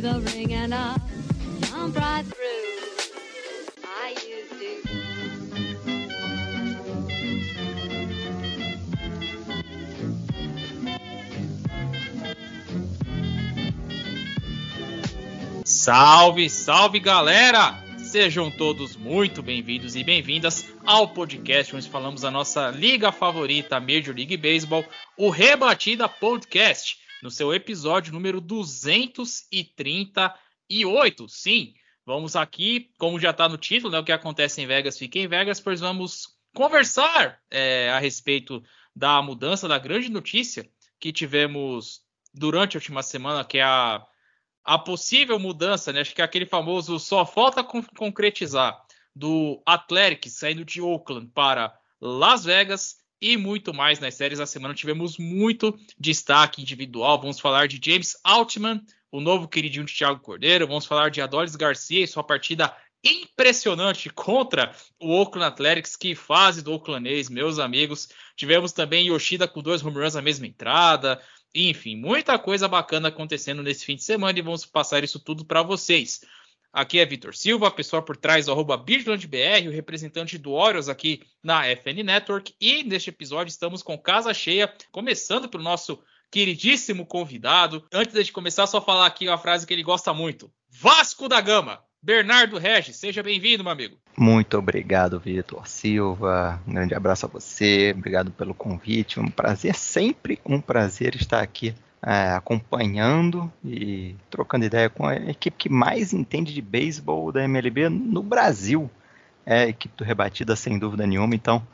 [0.00, 0.72] The ring and
[1.62, 2.44] jump right through.
[3.84, 4.68] I used to.
[15.64, 17.82] Salve, salve galera!
[17.98, 23.80] Sejam todos muito bem-vindos e bem-vindas ao podcast onde falamos da nossa liga favorita, a
[23.80, 24.84] Major League Baseball,
[25.16, 31.28] o Rebatida Podcast, no seu episódio número 238.
[31.28, 35.18] Sim, vamos aqui, como já está no título, né, o que acontece em Vegas fica
[35.18, 38.62] em Vegas, pois vamos conversar é, a respeito
[38.94, 42.02] da mudança, da grande notícia que tivemos
[42.34, 44.04] durante a última semana, que é a
[44.68, 46.02] a possível mudança, né?
[46.02, 48.78] Acho que é aquele famoso só falta con concretizar
[49.16, 54.74] do Athletics saindo de Oakland para Las Vegas e muito mais nas séries da semana.
[54.74, 57.20] Tivemos muito destaque individual.
[57.20, 60.66] Vamos falar de James Altman, o novo queridinho de Thiago Cordeiro.
[60.66, 65.96] Vamos falar de Adolis Garcia e sua partida impressionante contra o Oakland Athletics.
[65.96, 68.08] Que fase do Oaklandês, meus amigos.
[68.36, 71.20] Tivemos também Yoshida com dois home runs na mesma entrada.
[71.54, 75.62] Enfim, muita coisa bacana acontecendo nesse fim de semana e vamos passar isso tudo para
[75.62, 76.20] vocês.
[76.72, 81.22] Aqui é Vitor Silva, a pessoa por trás do arroba o representante do Orioles aqui
[81.42, 82.54] na FN Network.
[82.60, 85.98] E neste episódio estamos com casa cheia, começando pelo nosso
[86.30, 87.84] queridíssimo convidado.
[87.92, 91.80] Antes de começar, só falar aqui uma frase que ele gosta muito: Vasco da Gama.
[92.00, 93.98] Bernardo Regis, seja bem-vindo, meu amigo.
[94.16, 96.62] Muito obrigado, Vitor Silva.
[96.64, 97.92] Um grande abraço a você.
[97.96, 99.18] Obrigado pelo convite.
[99.18, 105.56] Um prazer, sempre um prazer estar aqui é, acompanhando e trocando ideia com a equipe
[105.56, 108.90] que mais entende de beisebol da MLB no Brasil.
[109.44, 111.34] É a equipe do Rebatida, sem dúvida nenhuma.
[111.34, 111.66] Então,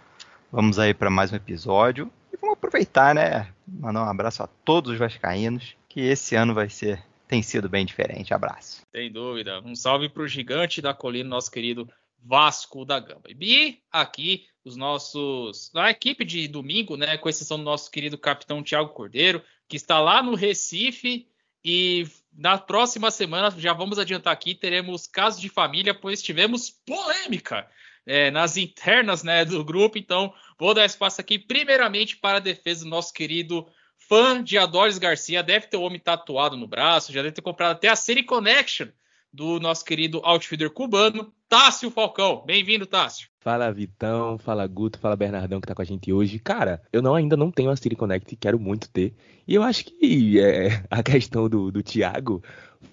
[0.50, 2.10] vamos aí para mais um episódio.
[2.32, 3.48] E vamos aproveitar, né?
[3.66, 7.84] Mandar um abraço a todos os vascaínos, que esse ano vai ser tem sido bem
[7.84, 8.32] diferente.
[8.32, 8.82] Abraço.
[8.94, 9.60] Sem dúvida.
[9.64, 11.88] Um salve para o gigante da colina, nosso querido
[12.22, 13.22] Vasco da Gama.
[13.28, 15.70] E aqui os nossos.
[15.74, 17.16] A equipe de domingo, né?
[17.18, 21.28] Com exceção do nosso querido capitão Thiago Cordeiro, que está lá no Recife.
[21.64, 27.66] E na próxima semana, já vamos adiantar aqui, teremos casos de família, pois tivemos polêmica
[28.04, 29.96] é, nas internas né, do grupo.
[29.96, 33.66] Então, vou dar espaço aqui, primeiramente, para a defesa do nosso querido
[34.08, 37.72] fã de Adolis Garcia, deve ter o homem tatuado no braço, já deve ter comprado
[37.72, 38.88] até a City Connection
[39.32, 42.42] do nosso querido outfielder cubano, Tássio Falcão.
[42.44, 43.28] Bem-vindo, Tássio.
[43.38, 46.40] Fala Vitão, fala Guto, fala Bernardão que tá com a gente hoje.
[46.40, 49.14] Cara, eu não, ainda não tenho a City Connect, quero muito ter.
[49.46, 52.42] E eu acho que é, a questão do, do Thiago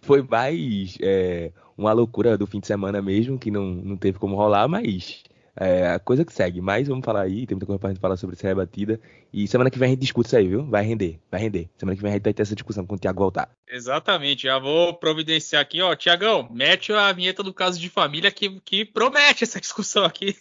[0.04, 4.36] foi mais é, uma loucura do fim de semana mesmo, que não, não teve como
[4.36, 5.24] rolar, mas
[5.56, 6.62] é a coisa que segue.
[6.62, 9.00] Mas vamos falar aí, tem muita coisa pra gente falar sobre essa rebatida.
[9.34, 10.66] E semana que vem a gente discute isso aí, viu?
[10.66, 11.69] Vai render, vai render.
[11.78, 13.50] Semana que vem a gente vai ter essa discussão quando o Thiago voltar.
[13.67, 15.95] Exatamente, já vou providenciar aqui, ó.
[15.95, 20.35] Tiagão, mete a vinheta do caso de família que, que promete essa discussão aqui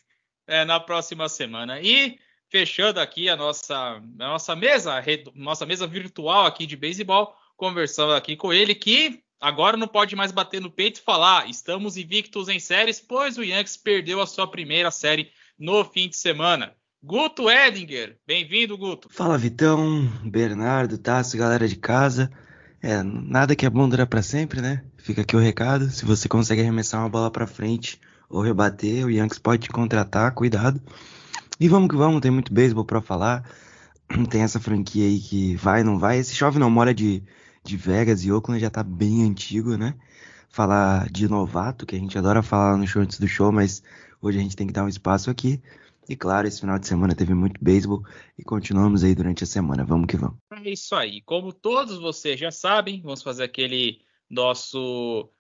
[0.46, 1.80] é, na próxima semana.
[1.80, 5.02] E fechando aqui a nossa, a nossa mesa,
[5.34, 10.30] nossa mesa virtual aqui de beisebol, conversando aqui com ele que agora não pode mais
[10.30, 14.46] bater no peito e falar estamos invictos em séries, pois o Yankees perdeu a sua
[14.46, 16.74] primeira série no fim de semana.
[17.02, 19.08] Guto Edinger, bem-vindo, Guto.
[19.10, 22.30] Fala, Vitão, Bernardo, Tássio, galera de casa.
[22.82, 24.84] É, nada que é bom dura para sempre, né?
[24.98, 25.88] Fica aqui o recado.
[25.88, 30.34] Se você consegue arremessar uma bola para frente ou rebater, o Yankees pode te contratar,
[30.34, 30.78] cuidado.
[31.58, 33.44] E vamos que vamos, tem muito beisebol para falar.
[34.28, 36.18] Tem essa franquia aí que vai, não vai.
[36.18, 37.22] Esse chove não mora de
[37.62, 39.94] de Vegas e Oakland já tá bem antigo, né?
[40.48, 43.82] Falar de novato, que a gente adora falar no show antes do show, mas
[44.20, 45.62] hoje a gente tem que dar um espaço aqui.
[46.08, 48.02] E claro, esse final de semana teve muito beisebol
[48.36, 49.84] e continuamos aí durante a semana.
[49.84, 50.38] Vamos que vamos.
[50.52, 51.22] É isso aí.
[51.22, 55.30] Como todos vocês já sabem, vamos fazer aquele nosso.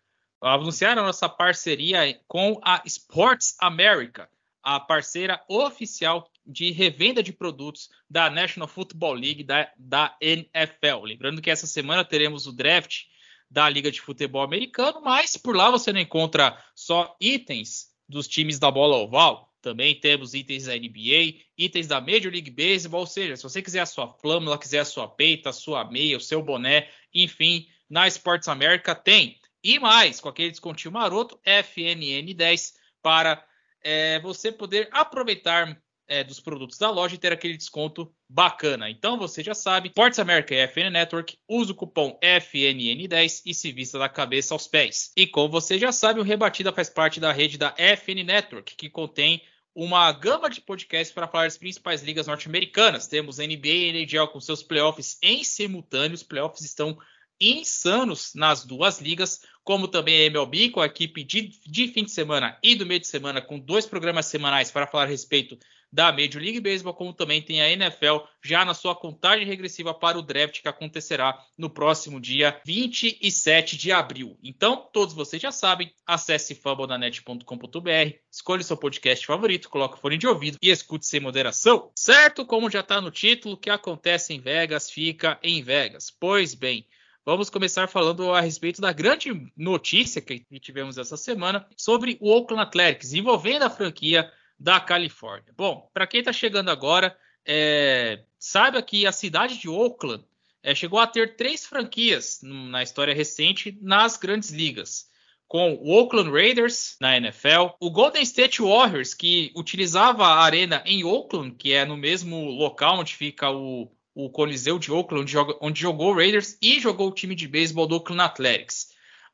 [0.40, 4.28] anunciar a nossa parceria com a Sports America,
[4.62, 11.04] a parceira oficial de revenda de produtos da National Football League, da, da NFL.
[11.04, 13.04] Lembrando que essa semana teremos o draft
[13.50, 18.58] da Liga de Futebol Americano, mas por lá você não encontra só itens dos times
[18.58, 19.50] da bola oval.
[19.60, 23.80] Também temos itens da NBA, itens da Major League Baseball, ou seja, se você quiser
[23.80, 28.08] a sua flâmula, quiser a sua peita, a sua meia, o seu boné, enfim, na
[28.08, 29.38] Sports América tem.
[29.62, 33.44] E mais, com aquele descontinho maroto, FNN10, para
[33.82, 35.78] é, você poder aproveitar
[36.10, 38.90] é, dos produtos da loja e ter aquele desconto bacana.
[38.90, 43.70] Então você já sabe, Sports America e FN Network, usa o cupom FNN10 e se
[43.70, 45.12] vista da cabeça aos pés.
[45.16, 48.90] E como você já sabe, o Rebatida faz parte da rede da FN Network, que
[48.90, 49.40] contém
[49.72, 53.06] uma gama de podcasts para falar das principais ligas norte-americanas.
[53.06, 56.16] Temos NBA e NHL com seus playoffs em simultâneo.
[56.16, 56.98] Os playoffs estão
[57.40, 62.10] insanos nas duas ligas, como também a MLB com a equipe de, de fim de
[62.10, 65.56] semana e do meio de semana, com dois programas semanais para falar a respeito
[65.92, 70.18] da Major League Baseball, como também tem a NFL já na sua contagem regressiva para
[70.18, 74.38] o draft que acontecerá no próximo dia 27 de abril.
[74.42, 80.26] Então, todos vocês já sabem, acesse fumbledanet.com.br, escolha seu podcast favorito, coloque o fone de
[80.26, 81.90] ouvido e escute sem moderação.
[81.94, 82.46] Certo?
[82.46, 86.10] Como já está no título, o que acontece em Vegas fica em Vegas.
[86.10, 86.86] Pois bem,
[87.22, 92.62] Vamos começar falando a respeito da grande notícia que tivemos essa semana sobre o Oakland
[92.62, 95.54] Athletics, envolvendo a franquia da Califórnia.
[95.56, 97.16] Bom, para quem está chegando agora,
[97.46, 100.22] é, saiba que a cidade de Oakland
[100.62, 105.08] é, chegou a ter três franquias na história recente nas grandes ligas.
[105.48, 111.02] Com o Oakland Raiders na NFL, o Golden State Warriors, que utilizava a arena em
[111.02, 115.80] Oakland, que é no mesmo local onde fica o, o Coliseu de Oakland, onde, onde
[115.80, 118.90] jogou o Raiders e jogou o time de beisebol do Oakland Athletics.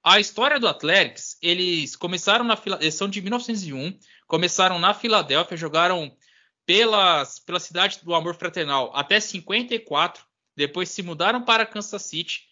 [0.08, 3.98] A história do Athletics, eles começaram na eles são de 1901,
[4.28, 6.16] começaram na Filadélfia, jogaram
[6.64, 10.24] pelas, pela cidade do Amor Fraternal até 54,
[10.54, 12.42] depois se mudaram para Kansas City,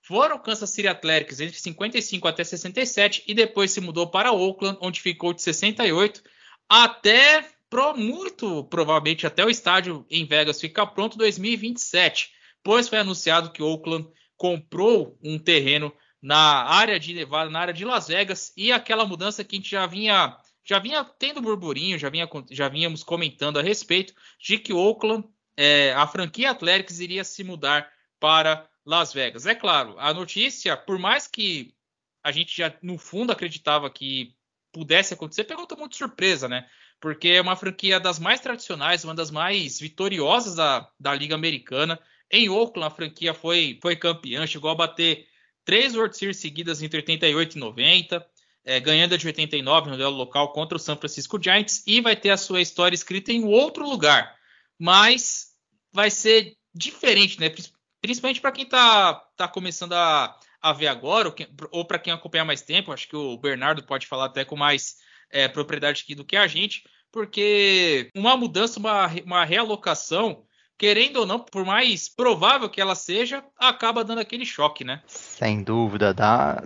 [0.00, 5.00] foram Kansas City Athletics entre 55 até 67 e depois se mudou para Oakland, onde
[5.00, 6.22] ficou de 68
[6.68, 12.30] até pro, muito provavelmente até o estádio em Vegas ficar pronto em 2027,
[12.62, 15.92] pois foi anunciado que Oakland comprou um terreno
[16.22, 19.70] na área de Nevada, na área de Las Vegas, e aquela mudança que a gente
[19.70, 24.72] já vinha já vinha tendo burburinho, já, vinha, já vínhamos comentando a respeito de que
[24.72, 25.26] Oakland,
[25.56, 27.90] é, a franquia Athletics iria se mudar
[28.20, 29.46] para Las Vegas.
[29.46, 31.74] É claro, a notícia, por mais que
[32.22, 34.34] a gente já no fundo acreditava que
[34.72, 36.68] pudesse acontecer, pegou muito surpresa, né?
[37.00, 41.98] Porque é uma franquia das mais tradicionais, uma das mais vitoriosas da, da Liga Americana.
[42.30, 45.26] Em Oakland, a franquia foi, foi campeã, chegou a bater
[45.64, 48.26] três World Series seguidas entre 88 e 90
[48.64, 52.14] é, ganhando a de 89 no duelo local contra o San Francisco Giants e vai
[52.14, 54.36] ter a sua história escrita em outro lugar.
[54.78, 55.48] Mas
[55.92, 57.52] vai ser diferente, né?
[58.00, 61.34] Principalmente para quem está tá começando a, a ver agora, ou,
[61.70, 62.92] ou para quem acompanha mais tempo.
[62.92, 64.96] Acho que o Bernardo pode falar até com mais
[65.30, 70.44] é, propriedade aqui do que a gente, porque uma mudança, uma, uma realocação
[70.80, 75.02] querendo ou não, por mais provável que ela seja, acaba dando aquele choque, né?
[75.06, 76.64] Sem dúvida, dá,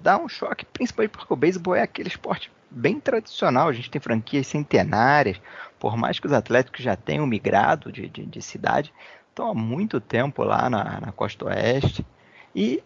[0.00, 3.68] dá um choque, principalmente porque o beisebol é aquele esporte bem tradicional.
[3.68, 5.40] A gente tem franquias centenárias,
[5.78, 8.92] por mais que os atléticos já tenham migrado de, de, de cidade,
[9.30, 12.04] estão há muito tempo lá na, na costa oeste.
[12.56, 12.82] E,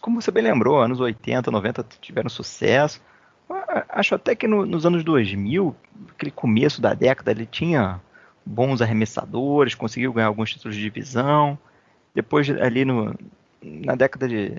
[0.00, 3.02] como você bem lembrou, anos 80, 90 tiveram sucesso.
[3.88, 5.74] Acho até que no, nos anos 2000,
[6.10, 8.00] aquele começo da década, ele tinha
[8.44, 11.58] bons arremessadores, conseguiu ganhar alguns títulos de divisão.
[12.14, 13.14] Depois, ali no,
[13.62, 14.52] na década de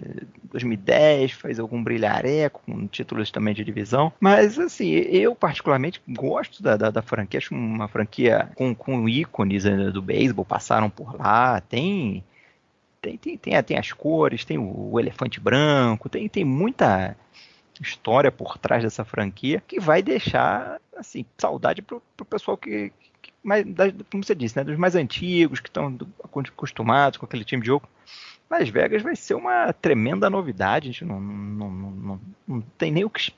[0.51, 4.13] 2010 faz algum brilhareco com títulos também de divisão.
[4.19, 9.65] Mas assim, eu particularmente gosto da, da, da franquia, acho uma franquia com, com ícones
[9.65, 12.23] né, do beisebol, passaram por lá, tem.
[13.01, 17.17] Tem, tem, tem, tem as cores, tem o, o elefante branco, tem, tem muita
[17.81, 22.91] história por trás dessa franquia que vai deixar assim saudade pro, pro pessoal que,
[23.43, 23.65] mais,
[24.11, 27.87] como você disse, né, dos mais antigos que estão acostumados com aquele time de jogo.
[28.49, 30.89] Las Vegas vai ser uma tremenda novidade.
[30.89, 33.33] A gente não, não, não, não, não tem nem o que,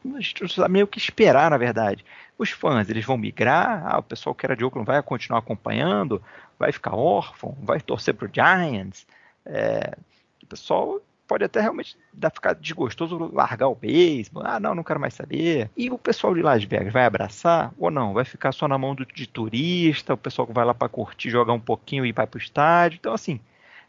[0.70, 2.04] nem o que esperar, na verdade.
[2.38, 6.22] Os fãs, eles vão migrar, ah, o pessoal que era de Oakland vai continuar acompanhando,
[6.58, 9.06] vai ficar órfão, vai torcer pro Giants.
[9.46, 9.96] É,
[10.42, 11.00] o pessoal
[11.34, 14.44] pode até realmente dar, ficar desgostoso largar o beisebol.
[14.46, 15.68] Ah, não, não quero mais saber.
[15.76, 18.14] E o pessoal de Las Vegas vai abraçar ou não?
[18.14, 21.32] Vai ficar só na mão do, de turista, o pessoal que vai lá para curtir,
[21.32, 22.98] jogar um pouquinho e vai pro estádio.
[23.00, 23.40] Então, assim,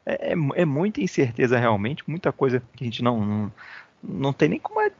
[0.07, 3.53] é, é, é muita incerteza realmente, muita coisa que a gente não, não,
[4.03, 4.81] não tem nem como.
[4.81, 4.91] É,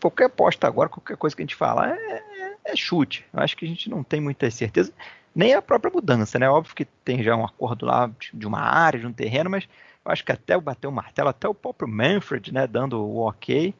[0.00, 3.24] qualquer aposta agora, qualquer coisa que a gente falar é, é, é, chute.
[3.32, 4.92] Eu acho que a gente não tem muita certeza,
[5.32, 6.50] nem a própria mudança, né?
[6.50, 9.68] Óbvio que tem já um acordo lá de uma área, de um terreno, mas
[10.06, 13.74] acho que até bater o martelo, até o próprio Manfred, né, dando o ok,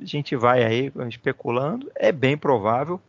[0.00, 3.00] a gente vai aí especulando, é bem provável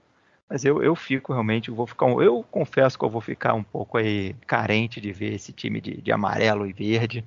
[0.50, 2.08] mas eu, eu fico realmente, eu vou ficar.
[2.08, 6.02] Eu confesso que eu vou ficar um pouco aí carente de ver esse time de,
[6.02, 7.26] de amarelo e verde.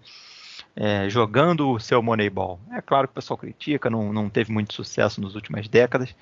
[0.76, 2.60] é, jogando o seu Moneyball.
[2.72, 6.14] É claro que o pessoal critica, não, não teve muito sucesso nas últimas décadas,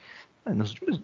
[0.47, 1.03] nos últimos,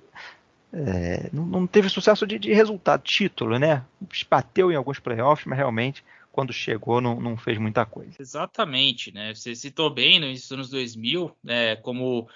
[0.72, 3.84] é, não, não, teve sucesso de, de, resultado, título, né?
[4.30, 8.16] Bateu em alguns playoffs, mas realmente quando chegou não, não fez muita coisa.
[8.18, 9.34] Exatamente, né?
[9.34, 12.26] Você citou bem nos anos 2000, né, como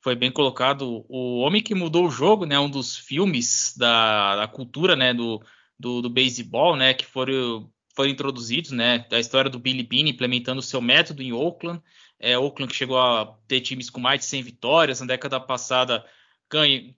[0.00, 2.58] foi bem colocado, o homem que mudou o jogo, né?
[2.58, 5.12] Um dos filmes da, da cultura, né?
[5.12, 5.42] Do,
[5.78, 6.94] do, do beisebol, né?
[6.94, 9.04] Que foram, foram introduzidos, né?
[9.10, 11.82] Da história do Billy Beane implementando o seu método em Oakland.
[12.20, 16.04] É, Oakland que chegou a ter times com mais de 100 vitórias na década passada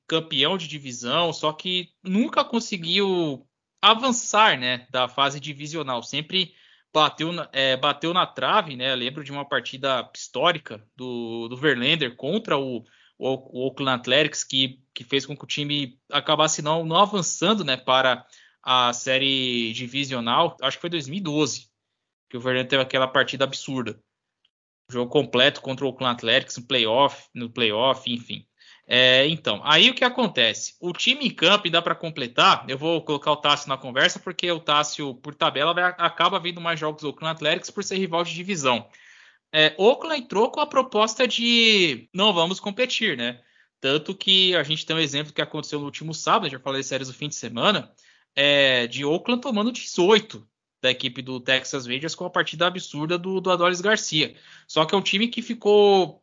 [0.07, 3.45] campeão de divisão, só que nunca conseguiu
[3.81, 6.03] avançar, né, da fase divisional.
[6.03, 6.55] Sempre
[6.93, 8.95] bateu na, é, bateu na trave, né?
[8.95, 12.85] Lembro de uma partida histórica do, do Verlander contra o,
[13.19, 17.65] o, o Oakland Athletics que, que fez com que o time acabasse não, não avançando,
[17.65, 18.27] né, para
[18.63, 20.57] a série divisional.
[20.61, 21.71] Acho que foi 2012
[22.29, 24.01] que o Verlander teve aquela partida absurda.
[24.89, 28.47] Jogo completo contra o Oakland Athletics no playoff, no playoff, enfim.
[28.93, 30.75] É, então, aí o que acontece?
[30.81, 34.51] O time em campo, dá para completar, eu vou colocar o Tássio na conversa, porque
[34.51, 38.25] o Tássio, por tabela, vai, acaba vendo mais jogos do Oakland Athletics por ser rival
[38.25, 38.89] de divisão.
[39.53, 43.41] É, Oakland entrou com a proposta de não vamos competir, né?
[43.81, 47.07] Tanto que a gente tem um exemplo que aconteceu no último sábado, já falei séries
[47.07, 47.93] do fim de semana,
[48.35, 50.45] é, de Oakland tomando 18
[50.83, 54.35] da equipe do Texas Rangers com a partida absurda do, do Adolis Garcia.
[54.67, 56.21] Só que é um time que ficou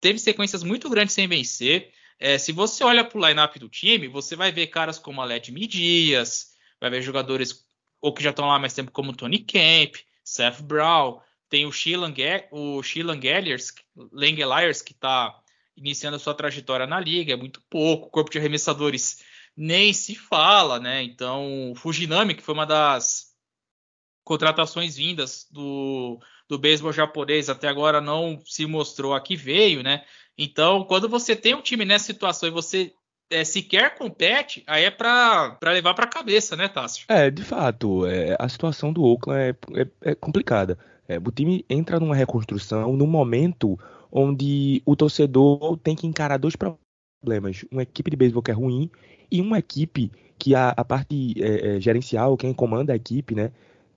[0.00, 1.92] teve sequências muito grandes sem vencer.
[2.18, 5.50] É, se você olha para o lineup do time, você vai ver caras como Aled
[5.66, 7.64] Dias, vai ver jogadores
[8.00, 12.14] ou que já estão lá mais tempo, como Tony Kemp, Seth Brown, tem o Sheelan,
[12.50, 12.80] o
[14.12, 15.40] Langeliers, que está
[15.76, 19.22] iniciando a sua trajetória na liga, é muito pouco, o corpo de arremessadores
[19.56, 21.02] nem se fala, né?
[21.02, 23.34] Então, o Fujinami, que foi uma das
[24.22, 30.02] contratações vindas do, do beisebol japonês até agora não se mostrou a que veio, né?
[30.36, 32.92] Então, quando você tem um time nessa situação e você
[33.30, 37.04] é, sequer compete, aí é para levar para a cabeça, né, Tássio?
[37.08, 40.78] É, de fato, é, a situação do Oakland é, é, é complicada.
[41.06, 43.78] É, o time entra numa reconstrução no momento
[44.10, 48.90] onde o torcedor tem que encarar dois problemas: uma equipe de beisebol que é ruim
[49.30, 53.50] e uma equipe que a, a parte é, é, gerencial, quem comanda a equipe, né,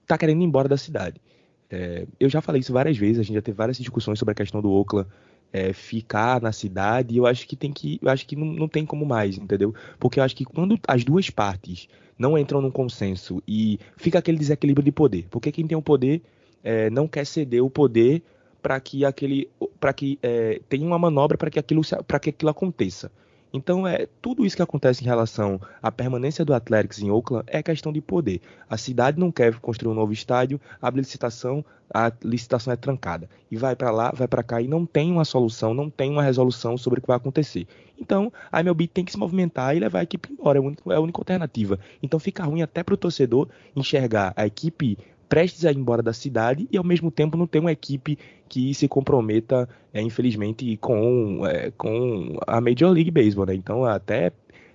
[0.07, 1.21] tá querendo ir embora da cidade.
[1.71, 4.35] É, eu já falei isso várias vezes, a gente já teve várias discussões sobre a
[4.35, 5.07] questão do Oakland
[5.53, 7.99] é, ficar na cidade, eu acho que tem que.
[8.01, 9.73] Eu acho que não, não tem como mais, entendeu?
[9.99, 11.87] Porque eu acho que quando as duas partes
[12.17, 15.27] não entram num consenso e fica aquele desequilíbrio de poder.
[15.29, 16.21] Porque quem tem o poder
[16.63, 18.23] é, não quer ceder o poder
[18.61, 19.49] para que aquele.
[19.79, 23.11] para que é, tenha uma manobra para que aquilo para que aquilo aconteça.
[23.53, 27.61] Então, é tudo isso que acontece em relação à permanência do Athletics em Oakland é
[27.61, 28.39] questão de poder.
[28.69, 33.29] A cidade não quer construir um novo estádio, abre licitação, a licitação é trancada.
[33.49, 36.23] E vai para lá, vai para cá e não tem uma solução, não tem uma
[36.23, 37.67] resolução sobre o que vai acontecer.
[37.99, 40.93] Então, a MLB tem que se movimentar e levar a equipe embora, é a única,
[40.93, 41.77] é a única alternativa.
[42.01, 44.97] Então, fica ruim até para o torcedor enxergar a equipe
[45.31, 48.19] prestes a ir embora da cidade e ao mesmo tempo não ter uma equipe
[48.49, 53.55] que se comprometa, é, infelizmente, com, é, com a Major League Baseball, né?
[53.55, 54.33] Então até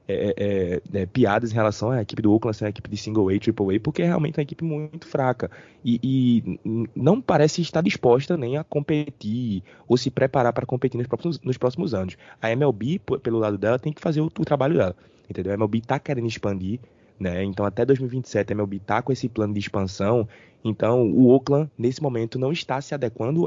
[0.08, 3.28] é, é, é, piadas em relação à equipe do Oakland ser uma equipe de single
[3.28, 5.50] A, triple A, porque é realmente uma equipe muito fraca
[5.84, 11.06] e, e, não parece estar disposta nem a competir ou se preparar para competir nos
[11.06, 12.16] próximos, nos próximos anos.
[12.40, 14.96] A MLB, pelo lado dela, tem que fazer o, o trabalho dela,
[15.28, 15.52] entendeu?
[15.52, 16.80] A MLB está querendo expandir,
[17.18, 17.42] né?
[17.44, 20.28] Então, até 2027, a MLB está com esse plano de expansão.
[20.68, 23.46] Então, o Oakland, nesse momento, não está se adequando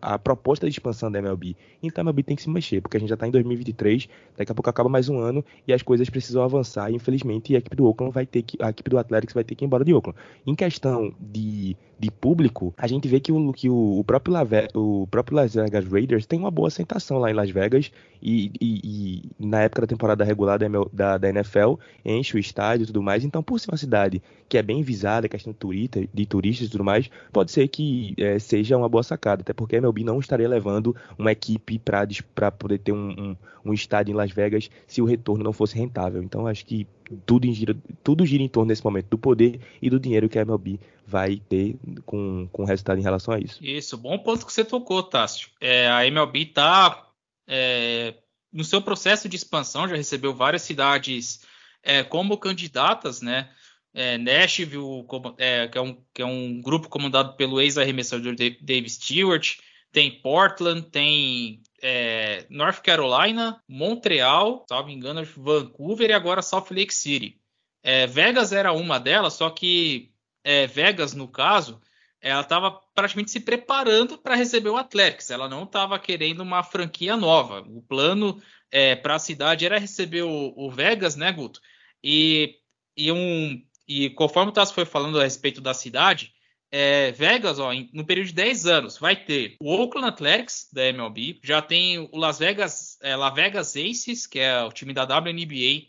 [0.00, 1.56] à proposta de expansão da MLB.
[1.82, 4.52] Então, a MLB tem que se mexer, porque a gente já está em 2023, daqui
[4.52, 6.90] a pouco acaba mais um ano e as coisas precisam avançar.
[6.90, 9.56] E, infelizmente, a equipe do Oakland vai ter que, a equipe do Athletics vai ter
[9.56, 10.16] que ir embora de Oakland.
[10.46, 15.06] Em questão de, de público, a gente vê que o, que o, próprio, Lave, o
[15.10, 17.90] próprio Las Vegas Raiders tem uma boa aceitação lá em Las Vegas
[18.22, 22.84] e, e, e na época da temporada regular da, da, da, NFL, enche o estádio
[22.84, 23.24] e tudo mais.
[23.24, 26.70] Então, por ser uma cidade que é bem visada, questão de, turista, de turistas e
[26.70, 30.20] tudo mais, pode ser que é, seja uma boa sacada, até porque a MLB não
[30.20, 35.00] estaria levando uma equipe para poder ter um, um, um, estádio em Las Vegas se
[35.00, 36.22] o retorno não fosse rentável.
[36.22, 36.86] Então, acho que
[37.26, 40.42] tudo gira, tudo gira em torno nesse momento do poder e do dinheiro que a
[40.42, 43.58] MLB vai ter com, com resultado em relação a isso.
[43.64, 45.48] Isso, bom ponto que você tocou, Tássio.
[45.60, 47.08] É, a MLB está
[47.46, 48.14] é,
[48.52, 51.40] no seu processo de expansão, já recebeu várias cidades
[51.82, 53.50] é, como candidatas, né?
[53.94, 55.04] É, Nashville,
[55.36, 59.58] é, que, é um, que, é um, grupo comandado pelo ex-arremessador Dave Stewart,
[59.92, 67.38] tem Portland, tem é, North Carolina, Montreal, salvo engano, Vancouver e agora Salt Lake City.
[67.82, 71.80] É, Vegas era uma delas, só que é, Vegas, no caso,
[72.20, 75.30] ela estava praticamente se preparando para receber o Athletics.
[75.30, 77.60] Ela não estava querendo uma franquia nova.
[77.68, 81.60] O plano é, para a cidade era receber o, o, Vegas, né, Guto?
[82.02, 82.58] E,
[82.96, 86.32] e, um, e conforme o Tassi foi falando a respeito da cidade,
[86.70, 91.38] é, Vegas, ó, no período de 10 anos, vai ter o Oakland Athletics da MLB,
[91.44, 95.88] já tem o Las Vegas, é, Las Vegas Aces, que é o time da WNBA,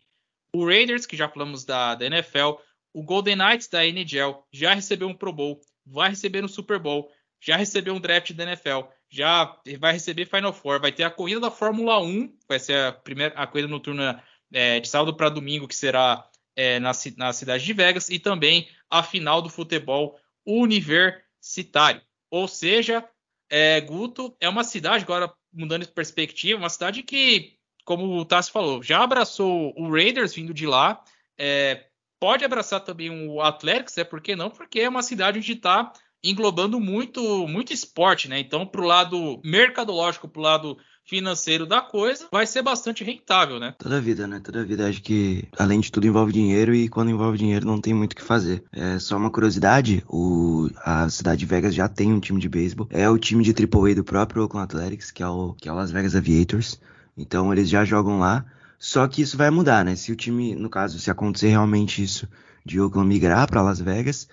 [0.53, 2.55] o Raiders, que já falamos da, da NFL,
[2.93, 7.09] o Golden Knights da NHL, já recebeu um Pro Bowl, vai receber um Super Bowl,
[7.41, 11.39] já recebeu um draft da NFL, já vai receber Final Four, vai ter a corrida
[11.39, 14.21] da Fórmula 1, vai ser a primeira a corrida noturna
[14.51, 18.67] é, de sábado para domingo, que será é, na, na cidade de Vegas, e também
[18.89, 22.01] a final do futebol universitário.
[22.29, 23.07] Ou seja,
[23.49, 27.53] é, Guto é uma cidade, agora mudando de perspectiva, uma cidade que,
[27.85, 31.03] como o Tassi falou, já abraçou o Raiders vindo de lá,
[31.37, 31.85] é,
[32.19, 34.49] pode abraçar também o Athletics, é por que não?
[34.49, 35.91] Porque é uma cidade onde está
[36.23, 38.39] englobando muito, muito esporte, né?
[38.39, 43.59] Então, para o lado mercadológico, para o lado financeiro da coisa, vai ser bastante rentável,
[43.59, 43.75] né?
[43.77, 44.39] Toda vida, né?
[44.39, 44.87] Toda vida.
[44.87, 48.15] Acho que, além de tudo, envolve dinheiro e quando envolve dinheiro não tem muito o
[48.15, 48.63] que fazer.
[48.71, 52.87] É só uma curiosidade, o, a cidade de Vegas já tem um time de beisebol.
[52.89, 55.75] É o time de AAA do próprio Oakland Athletics, que é o, que é o
[55.75, 56.79] Las Vegas Aviators.
[57.17, 58.45] Então, eles já jogam lá.
[58.79, 59.95] Só que isso vai mudar, né?
[59.95, 62.27] Se o time, no caso, se acontecer realmente isso
[62.65, 64.27] de Oakland migrar para Las Vegas,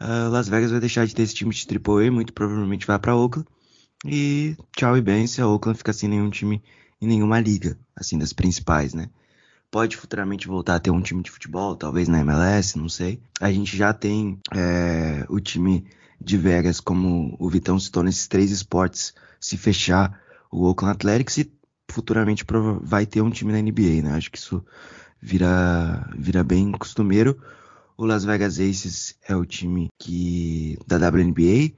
[0.00, 3.16] uh, Las Vegas vai deixar de ter esse time de AAA, muito provavelmente vai para
[3.16, 3.46] Oakland.
[4.04, 6.62] E tchau e bem, se a Oakland ficar sem nenhum time
[7.00, 9.08] em nenhuma liga, assim, das principais, né?
[9.70, 13.20] Pode futuramente voltar a ter um time de futebol, talvez na MLS, não sei.
[13.40, 15.86] A gente já tem é, o time
[16.20, 21.52] de Vegas, como o Vitão citou, nesses três esportes, se fechar o Oakland Athletics e
[21.90, 22.44] futuramente
[22.82, 24.12] vai ter um time na NBA, né?
[24.16, 24.64] Acho que isso
[25.20, 27.38] vira, vira bem costumeiro.
[27.96, 31.72] O Las Vegas Aces é o time que da WNBA,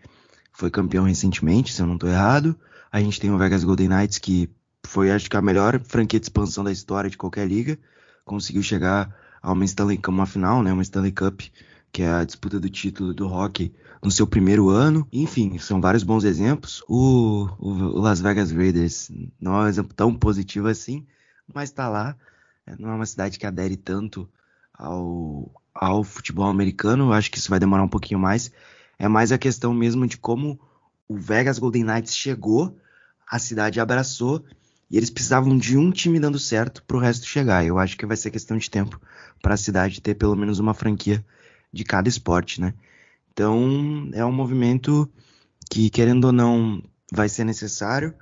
[0.61, 2.55] foi campeão recentemente, se eu não estou errado.
[2.93, 4.51] A gente tem o Vegas Golden Knights, que
[4.87, 7.79] foi, acho que, a melhor franquia de expansão da história de qualquer liga.
[8.27, 10.71] Conseguiu chegar a uma Stanley Cup, uma final, né?
[10.71, 11.41] Uma Stanley Cup,
[11.91, 15.09] que é a disputa do título do hockey no seu primeiro ano.
[15.11, 16.85] Enfim, são vários bons exemplos.
[16.87, 21.07] O, o, o Las Vegas Raiders não é um exemplo tão positivo assim,
[21.53, 22.15] mas está lá.
[22.67, 24.29] É, não é uma cidade que adere tanto
[24.75, 27.15] ao, ao futebol americano.
[27.15, 28.53] Acho que isso vai demorar um pouquinho mais.
[29.01, 30.61] É mais a questão mesmo de como
[31.09, 32.77] o Vegas Golden Knights chegou,
[33.27, 34.45] a cidade abraçou
[34.91, 37.65] e eles precisavam de um time dando certo para o resto chegar.
[37.65, 39.01] Eu acho que vai ser questão de tempo
[39.41, 41.25] para a cidade ter pelo menos uma franquia
[41.73, 42.75] de cada esporte, né?
[43.33, 45.11] Então, é um movimento
[45.71, 48.13] que, querendo ou não, vai ser necessário.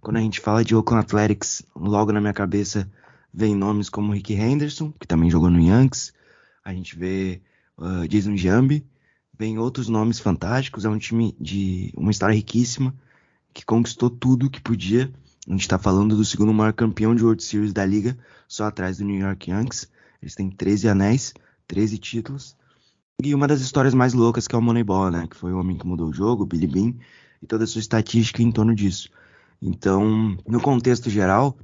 [0.00, 2.88] Quando a gente fala de Oakland Athletics, logo na minha cabeça
[3.34, 6.12] vem nomes como Rick Henderson, que também jogou no Yankees.
[6.64, 7.42] A gente vê
[7.76, 8.86] uh, Jason Jambi,
[9.42, 10.84] vem outros nomes fantásticos.
[10.84, 12.94] É um time de uma história riquíssima,
[13.52, 15.12] que conquistou tudo que podia.
[15.48, 18.98] A gente está falando do segundo maior campeão de World Series da liga, só atrás
[18.98, 19.90] do New York Yankees.
[20.22, 21.34] Eles têm 13 anéis,
[21.66, 22.56] 13 títulos.
[23.20, 25.26] E uma das histórias mais loucas que é o Moneyball, né?
[25.28, 26.94] Que foi o homem que mudou o jogo, o Billy Bean,
[27.42, 29.10] e toda a sua estatística em torno disso.
[29.60, 31.58] Então, no contexto geral,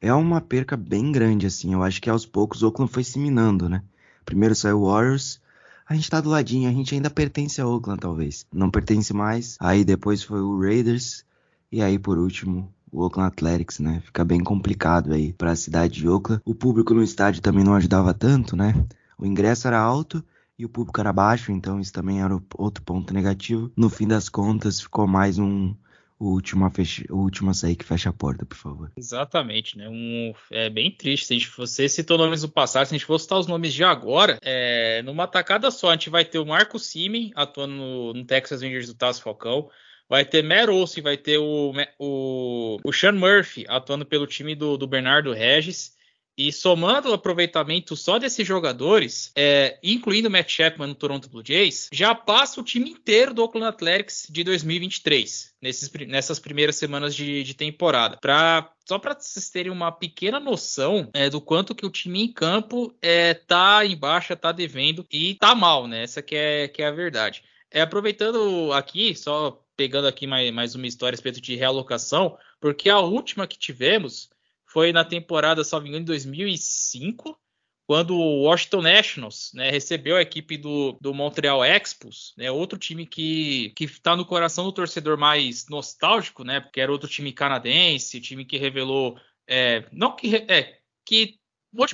[0.00, 1.72] é uma perca bem grande, assim.
[1.72, 3.82] Eu acho que aos poucos o Oakland foi se minando, né?
[4.24, 5.40] Primeiro saiu o Warriors,
[5.88, 8.46] a gente tá do ladinho, a gente ainda pertence a Oakland, talvez.
[8.52, 9.56] Não pertence mais.
[9.58, 11.24] Aí depois foi o Raiders,
[11.72, 14.02] e aí por último o Oakland Athletics, né?
[14.04, 16.42] Fica bem complicado aí para a cidade de Oakland.
[16.44, 18.74] O público no estádio também não ajudava tanto, né?
[19.16, 20.22] O ingresso era alto
[20.58, 23.70] e o público era baixo, então isso também era outro ponto negativo.
[23.74, 25.74] No fim das contas, ficou mais um
[26.18, 28.92] o último a, fecha, o último a sair que fecha a porta, por favor.
[28.96, 29.88] Exatamente, né?
[29.88, 31.26] Um, é bem triste.
[31.26, 33.72] Se a gente, você citou nomes do passado, se a gente for citar os nomes
[33.72, 38.14] de agora, é, numa tacada só, a gente vai ter o Marco Simen atuando no,
[38.14, 39.70] no Texas Rangers do Tasso Falcão.
[40.08, 44.76] Vai ter Matt Olsen, vai ter o, o, o Sean Murphy atuando pelo time do,
[44.76, 45.97] do Bernardo Regis.
[46.38, 51.42] E somando o aproveitamento só desses jogadores, é, incluindo o Matt Chapman no Toronto Blue
[51.44, 57.16] Jays, já passa o time inteiro do Oakland Athletics de 2023, nesses, nessas primeiras semanas
[57.16, 58.18] de, de temporada.
[58.20, 62.32] Pra, só para vocês terem uma pequena noção é, do quanto que o time em
[62.32, 66.04] campo é, tá em baixa, tá devendo e tá mal, né?
[66.04, 67.42] Essa que é, que é a verdade.
[67.68, 72.88] É, aproveitando aqui, só pegando aqui mais, mais uma história a respeito de realocação, porque
[72.88, 74.30] a última que tivemos
[74.68, 77.38] foi na temporada, salvo engano, em 2005,
[77.86, 83.06] quando o Washington Nationals né, recebeu a equipe do, do Montreal Expos, né, outro time
[83.06, 88.44] que está no coração do torcedor mais nostálgico, né, porque era outro time canadense, time
[88.44, 91.38] que revelou, é, não que, é, que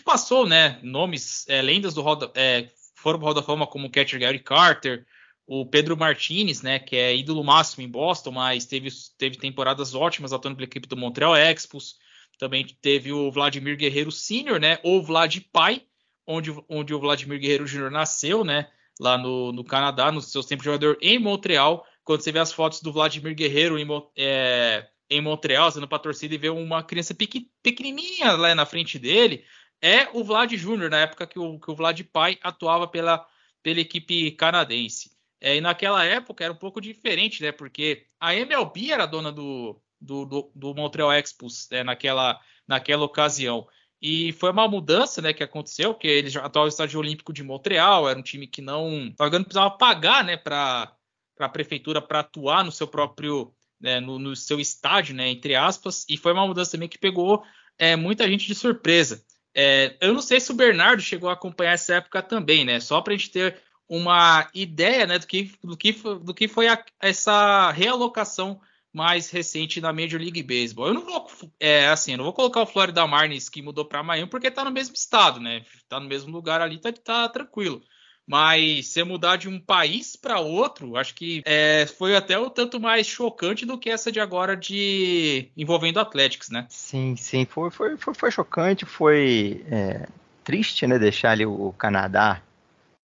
[0.05, 4.19] passou, né, nomes, é, lendas do Roda, é, foram para o Roda Fama como Catcher
[4.19, 5.07] Gary Carter,
[5.47, 10.33] o Pedro Martinez, né, que é ídolo máximo em Boston, mas teve, teve temporadas ótimas
[10.33, 12.03] atuando pela equipe do Montreal Expos.
[12.39, 15.83] Também teve o Vladimir Guerreiro Sr., né, ou Vlad Pai,
[16.27, 17.91] onde, onde o Vladimir Guerreiro Jr.
[17.91, 18.69] nasceu, né,
[19.01, 21.87] lá no, no Canadá, no seu tempo de jogador em Montreal.
[22.03, 26.01] Quando você vê as fotos do Vladimir Guerreiro em, é, em Montreal, sendo para a
[26.01, 27.15] torcida e vê uma criança
[27.63, 29.45] pequenininha lá na frente dele,
[29.81, 33.27] é o Vlad Jr., na época que o, que o Vlad Pai atuava pela,
[33.63, 35.15] pela equipe canadense.
[35.41, 37.53] É, e naquela época era um pouco diferente, né?
[37.53, 43.67] Porque a MLB era dona do, do, do, do Montreal Expos né, naquela, naquela ocasião.
[44.01, 47.43] E foi uma mudança né, que aconteceu, que eles já atuavam no estádio olímpico de
[47.43, 50.95] Montreal, era um time que não, não precisava pagar né, para
[51.39, 56.05] a prefeitura para atuar no seu próprio, né, no, no, seu estádio, né, entre aspas,
[56.09, 57.43] e foi uma mudança também que pegou
[57.79, 59.25] é, muita gente de surpresa.
[59.55, 62.81] É, eu não sei se o Bernardo chegou a acompanhar essa época também, né?
[62.81, 66.69] Só para a gente ter uma ideia né, do, que, do, que, do que foi
[66.69, 68.61] a, essa realocação
[68.95, 70.89] mais recente na Major League Baseball.
[70.89, 71.29] Eu não vou,
[71.59, 74.65] é, assim, eu não vou colocar o Florida Marlins que mudou para Miami porque está
[74.65, 75.65] no mesmo estado, né?
[75.77, 77.83] Está no mesmo lugar ali, tá, tá tranquilo.
[78.27, 82.81] Mas se mudar de um país para outro, acho que é, foi até o tanto
[82.81, 86.67] mais chocante do que essa de agora de envolvendo Athletics, né?
[86.71, 90.07] Sim, sim, foi, foi, foi, foi chocante, foi é,
[90.43, 90.99] triste, né?
[90.99, 92.41] Deixar ali o Canadá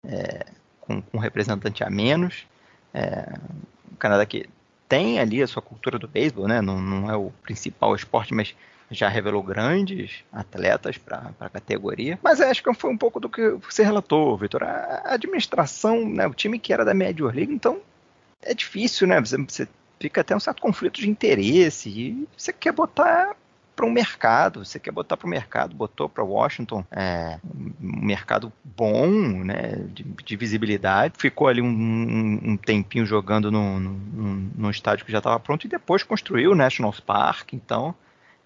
[0.04, 0.46] é,
[0.80, 2.44] com, com um representante a menos.
[2.92, 3.38] É,
[3.92, 4.48] o Canadá que
[4.94, 6.60] tem ali a sua cultura do beisebol, né?
[6.60, 8.54] Não, não é o principal esporte, mas
[8.90, 12.16] já revelou grandes atletas para a categoria.
[12.22, 14.62] Mas acho que foi um pouco do que você relatou, Vitor.
[14.62, 17.80] A administração, né, o time que era da Major League, então
[18.40, 19.20] é difícil, né?
[19.20, 23.34] Você, você fica até um certo conflito de interesse e você quer botar
[23.74, 27.38] para um mercado, você quer botar para o mercado, botou para Washington é,
[27.80, 29.08] um mercado bom,
[29.44, 35.38] né, de, de visibilidade, ficou ali um, um, tempinho jogando no, estádio que já estava
[35.40, 37.94] pronto e depois construiu o National Park, então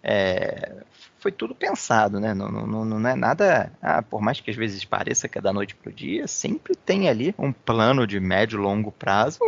[0.02, 0.72] é,
[1.18, 2.32] foi tudo pensado, né?
[2.32, 3.72] Não, não, não, é nada.
[3.82, 6.76] Ah, por mais que às vezes pareça que é da noite para o dia, sempre
[6.76, 9.40] tem ali um plano de médio e longo prazo.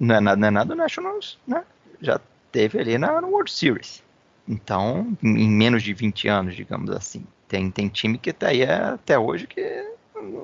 [0.00, 1.62] Não é nada, não é nada Nationals, né?
[2.00, 4.02] Já teve ali na World Series.
[4.48, 7.24] Então, em menos de 20 anos, digamos assim.
[7.46, 9.60] Tem, tem time que está aí até hoje que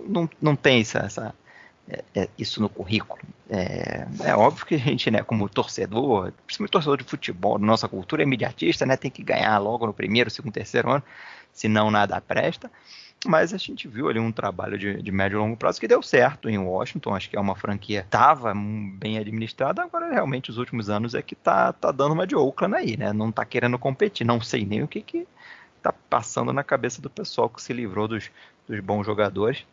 [0.06, 1.34] não, não tem essa, essa
[1.88, 3.20] é, é, isso no currículo.
[3.48, 8.22] É, é, óbvio que a gente, né, como torcedor, principalmente torcedor de futebol, nossa cultura
[8.22, 11.02] é imediatista, né, tem que ganhar logo no primeiro, segundo, terceiro ano,
[11.52, 12.70] senão nada presta.
[13.26, 16.02] Mas a gente viu ali um trabalho de, de médio e longo prazo que deu
[16.02, 17.14] certo em Washington.
[17.14, 19.82] Acho que é uma franquia que estava bem administrada.
[19.82, 23.14] Agora, realmente, os últimos anos é que tá, tá dando uma de Oakland aí, né?
[23.14, 24.26] Não tá querendo competir.
[24.26, 25.26] Não sei nem o que que
[25.82, 28.30] tá passando na cabeça do pessoal que se livrou dos,
[28.68, 29.64] dos bons jogadores.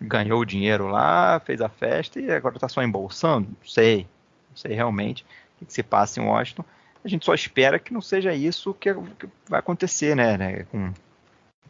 [0.00, 3.48] Ganhou o dinheiro lá, fez a festa e agora tá só embolsando.
[3.48, 4.06] Não sei.
[4.50, 5.24] Não sei realmente
[5.60, 6.64] o que, se passa em Washington.
[7.04, 10.36] A gente só espera que não seja isso que, que vai acontecer, né?
[10.36, 10.92] né com,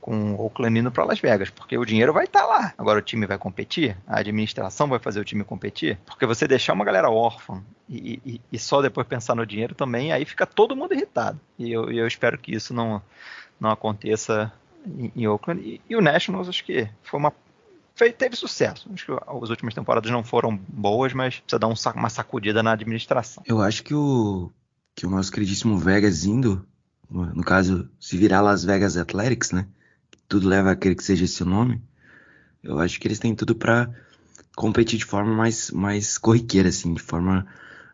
[0.01, 2.75] com o Oakland indo para Las Vegas, porque o dinheiro vai estar tá lá.
[2.77, 6.73] Agora o time vai competir, a administração vai fazer o time competir, porque você deixar
[6.73, 10.77] uma galera órfã e, e, e só depois pensar no dinheiro também, aí fica todo
[10.77, 11.39] mundo irritado.
[11.59, 13.03] E eu, eu espero que isso não,
[13.61, 14.53] não aconteça
[14.87, 15.61] em, em Oakland.
[15.63, 17.33] E, e, o Nationals, acho que foi uma.
[18.17, 18.89] Teve sucesso.
[18.95, 22.73] Acho que as últimas temporadas não foram boas, mas precisa dar um, uma sacudida na
[22.73, 23.43] administração.
[23.47, 24.51] Eu acho que o,
[24.95, 26.67] que o nosso queridíssimo Vegas indo,
[27.11, 29.67] no caso, se virar Las Vegas Athletics, né?
[30.31, 31.83] Tudo leva a crer que seja esse o nome,
[32.63, 33.91] eu acho que eles têm tudo para
[34.55, 37.47] competir de forma mais, mais corriqueira, assim, de forma.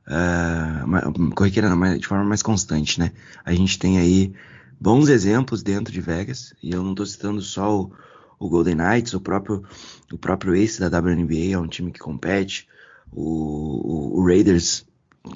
[0.07, 3.12] Uh, corriqueira não, mas de forma mais constante, né?
[3.42, 4.35] A gente tem aí
[4.79, 7.92] bons exemplos dentro de Vegas, e eu não estou citando só o,
[8.38, 9.64] o, Golden Knights, o próprio,
[10.12, 12.68] o próprio Ace da WNBA é um time que compete,
[13.11, 14.85] o, o, o Raiders,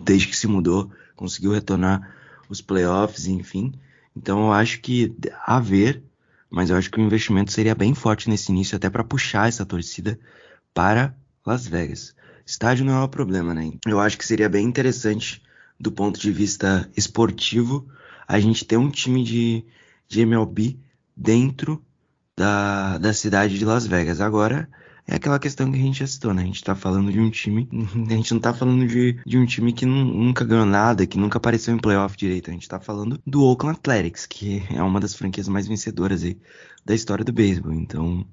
[0.04, 2.14] desde que se mudou, conseguiu retornar
[2.48, 3.72] os playoffs, enfim.
[4.14, 6.04] Então eu acho que a ver
[6.50, 9.64] mas eu acho que o investimento seria bem forte nesse início, até para puxar essa
[9.64, 10.18] torcida
[10.74, 11.14] para
[11.46, 12.14] Las Vegas.
[12.44, 13.70] Estádio não é um problema, né?
[13.86, 15.42] Eu acho que seria bem interessante,
[15.78, 17.86] do ponto de vista esportivo,
[18.26, 19.64] a gente ter um time de,
[20.08, 20.78] de MLB
[21.16, 21.82] dentro
[22.36, 24.20] da, da cidade de Las Vegas.
[24.20, 24.68] Agora,
[25.06, 26.42] é aquela questão que a gente já citou, né?
[26.42, 27.68] A gente tá falando de um time.
[28.10, 31.38] A gente não tá falando de, de um time que nunca ganhou nada, que nunca
[31.38, 32.50] apareceu em playoff direito.
[32.50, 36.38] A gente tá falando do Oakland Athletics, que é uma das franquias mais vencedoras aí
[36.84, 37.72] da história do beisebol.
[37.72, 38.26] Então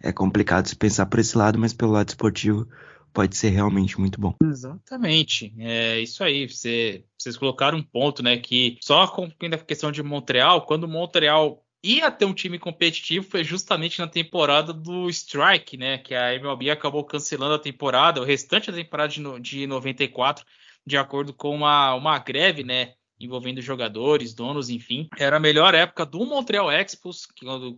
[0.00, 2.66] é complicado se pensar por esse lado, mas pelo lado esportivo
[3.12, 4.34] pode ser realmente muito bom.
[4.42, 6.48] Exatamente, é isso aí.
[6.48, 8.36] Você, vocês colocaram um ponto, né?
[8.38, 13.42] Que só com a questão de Montreal, quando Montreal ia ter um time competitivo foi
[13.42, 15.98] justamente na temporada do Strike, né?
[15.98, 20.44] Que a MLB acabou cancelando a temporada, o restante da temporada de, no, de 94,
[20.86, 22.94] de acordo com uma, uma greve, né?
[23.18, 25.08] Envolvendo jogadores, donos, enfim.
[25.18, 27.26] Era a melhor época do Montreal Expos,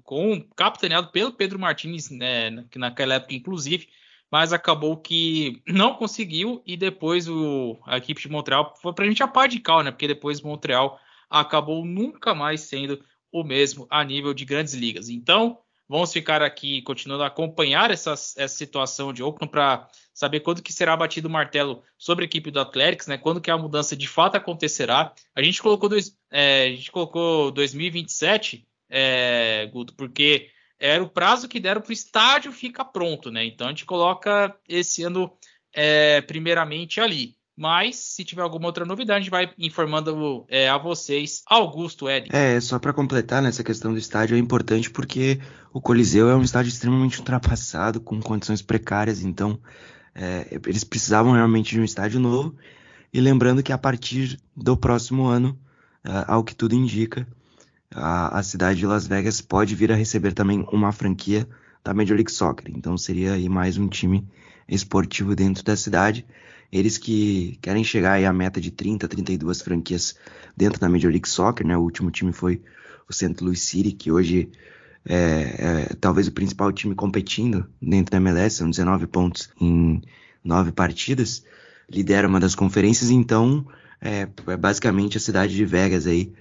[0.02, 2.64] com capitaneado pelo Pedro Martinez, né?
[2.76, 3.88] Naquela época, inclusive
[4.30, 9.08] mas acabou que não conseguiu e depois o, a equipe de Montreal foi para a
[9.08, 9.92] gente a par de cal, né?
[9.92, 10.98] Porque depois Montreal
[11.30, 13.00] acabou nunca mais sendo
[13.34, 15.08] o mesmo a nível de grandes ligas.
[15.08, 20.62] Então, vamos ficar aqui continuando a acompanhar essa, essa situação de Oakland para saber quando
[20.62, 23.18] que será batido o martelo sobre a equipe do Athletics, né?
[23.18, 25.12] Quando que a mudança de fato acontecerá.
[25.34, 31.48] A gente colocou, dois, é, a gente colocou 2027, é, Guto, porque era o prazo
[31.48, 33.44] que deram para o estádio ficar pronto, né?
[33.44, 35.36] Então a gente coloca esse ano
[35.72, 37.34] é, primeiramente ali.
[37.56, 41.42] Mas se tiver alguma outra novidade, a gente vai informando é, a vocês.
[41.46, 42.28] Augusto, Ed.
[42.32, 45.38] É, só para completar nessa questão do estádio é importante porque
[45.72, 49.58] o Coliseu é um estádio extremamente ultrapassado, com condições precárias, então
[50.14, 52.56] é, eles precisavam realmente de um estádio novo.
[53.12, 55.56] E lembrando que a partir do próximo ano,
[56.04, 57.26] é, ao que tudo indica,
[57.94, 61.48] a, a cidade de Las Vegas pode vir a receber também uma franquia
[61.84, 62.72] da Major League Soccer.
[62.74, 64.26] Então seria aí mais um time
[64.68, 66.26] esportivo dentro da cidade.
[66.74, 70.16] Eles que querem chegar aí à meta de 30, 32 franquias
[70.56, 71.76] dentro da Major League Soccer, né?
[71.76, 72.60] O último time foi
[73.08, 73.36] o St.
[73.40, 74.50] Louis City, que hoje
[75.06, 80.02] é, é, talvez o principal time competindo dentro da MLS, são 19 pontos em
[80.42, 81.44] 9 partidas,
[81.88, 83.64] lidera uma das conferências, então
[84.00, 86.32] é, é basicamente a cidade de Vegas aí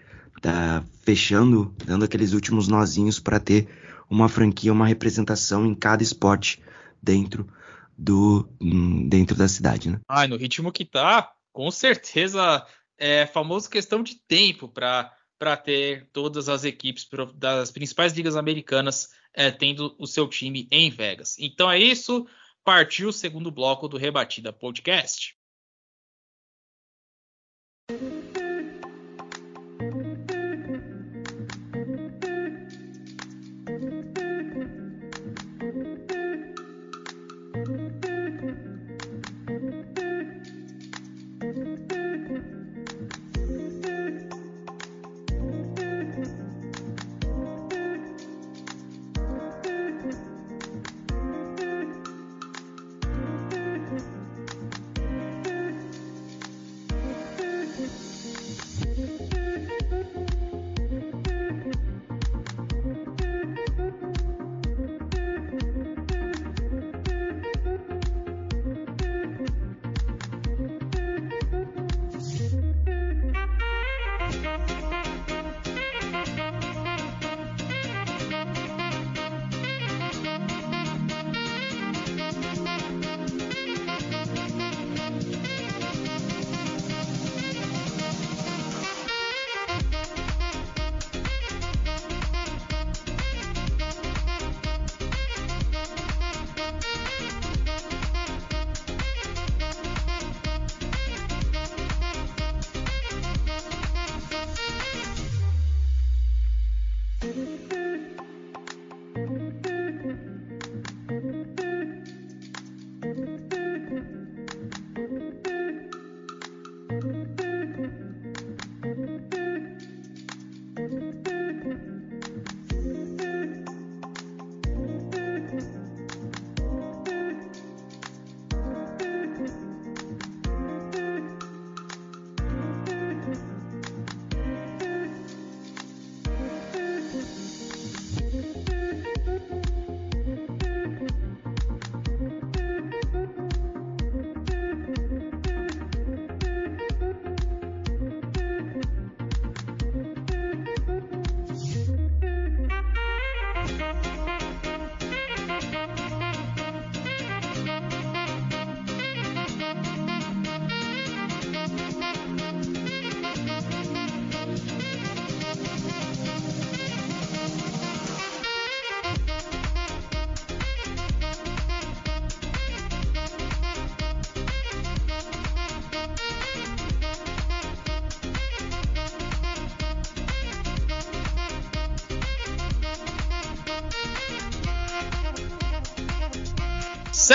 [0.41, 3.67] tá fechando, dando aqueles últimos nozinhos para ter
[4.09, 6.59] uma franquia, uma representação em cada esporte
[7.01, 7.47] dentro
[7.97, 9.99] do hum, dentro da cidade, né?
[10.07, 12.65] Ah, no ritmo que tá, com certeza
[12.97, 19.09] é famoso questão de tempo para para ter todas as equipes das principais ligas americanas
[19.33, 21.35] é, tendo o seu time em Vegas.
[21.37, 22.25] Então é isso.
[22.63, 25.35] Partiu o segundo bloco do Rebatida Podcast.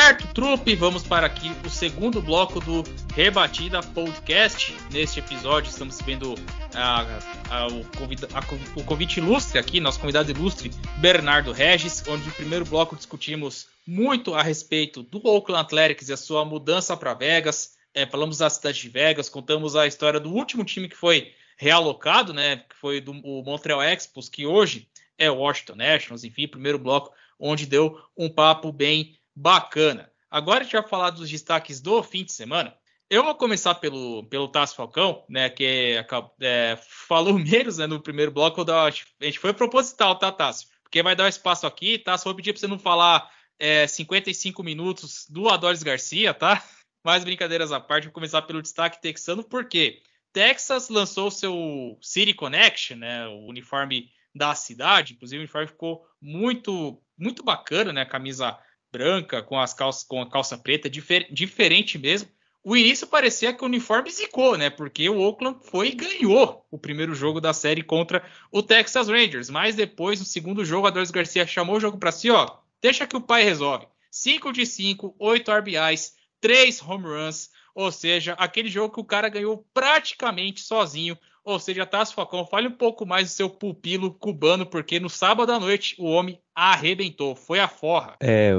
[0.01, 2.85] Certo, trupe, vamos para aqui o segundo bloco do
[3.17, 4.73] Rebatida Podcast.
[4.93, 6.37] Neste episódio estamos vendo
[6.73, 7.19] a
[7.51, 12.31] a, o, convida, a, o convite ilustre aqui, nosso convidado ilustre, Bernardo Regis, onde no
[12.31, 17.77] primeiro bloco discutimos muito a respeito do Oakland Athletics e a sua mudança para Vegas.
[17.93, 22.33] É, falamos da cidade de Vegas, contamos a história do último time que foi realocado,
[22.33, 22.59] né?
[22.59, 27.67] Que foi do Montreal Expos, que hoje é o Washington Nationals, enfim, primeiro bloco, onde
[27.67, 30.11] deu um papo bem bacana.
[30.29, 32.77] Agora a gente vai falar dos destaques do fim de semana.
[33.09, 35.49] Eu vou começar pelo, pelo Tasso Falcão, né?
[35.49, 36.05] Que
[36.41, 38.65] é, falou menos né, no primeiro bloco.
[38.71, 40.67] a gente foi proposital, tá, Tasso?
[40.83, 42.25] Porque vai dar um espaço aqui, Tasso.
[42.25, 46.63] Vou pedir para você não falar é, 55 minutos do Adolis Garcia, tá?
[47.05, 52.97] Mais brincadeiras à parte, vou começar pelo destaque texano, porque Texas lançou seu City Connection,
[52.97, 53.27] né?
[53.29, 55.15] O uniforme da cidade.
[55.15, 58.05] Inclusive, o uniforme ficou muito, muito bacana, né?
[58.05, 58.59] Camisa
[58.93, 62.29] branca com as calças com a calça preta, difer, diferente mesmo
[62.69, 64.69] o início parecia que o uniforme zicou, né?
[64.69, 68.23] Porque o Oakland foi e ganhou o primeiro jogo da série contra
[68.53, 69.49] o Texas Rangers.
[69.49, 72.59] Mas depois, no segundo jogo, a Doris Garcia chamou o jogo para si, ó.
[72.83, 73.87] Deixa que o pai resolve.
[74.11, 77.51] 5 de 5, 8 RBIs, 3 home runs.
[77.79, 81.17] Ou seja, aquele jogo que o cara ganhou praticamente sozinho.
[81.45, 85.53] Ou seja, Tassi Falcão, fale um pouco mais do seu pupilo cubano, porque no sábado
[85.53, 87.37] à noite o homem arrebentou.
[87.37, 88.17] Foi a forra.
[88.19, 88.51] É,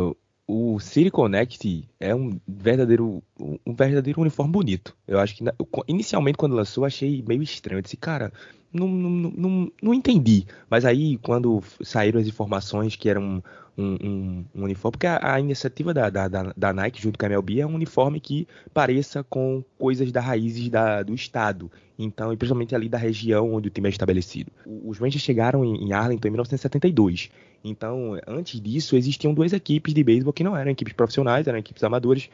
[0.52, 4.98] o City Connect é um verdadeiro, um verdadeiro uniforme bonito.
[5.08, 5.44] Eu acho que
[5.88, 7.78] inicialmente quando lançou achei meio estranho.
[7.78, 8.34] Eu disse, cara,
[8.74, 10.48] não, não, não, não entendi.
[10.68, 13.44] Mas aí quando saíram as informações que era um,
[13.78, 17.30] um, um, um uniforme, porque a, a iniciativa da, da, da, Nike junto com a
[17.30, 21.72] MLB é um uniforme que pareça com coisas da raízes da, do estado.
[21.98, 24.52] Então, e principalmente ali da região onde o time é estabelecido.
[24.66, 27.30] Os Rangers chegaram em, em Arlington em 1972.
[27.64, 31.84] Então, antes disso, existiam duas equipes de beisebol que não eram equipes profissionais, eram equipes
[31.84, 32.30] amadoras,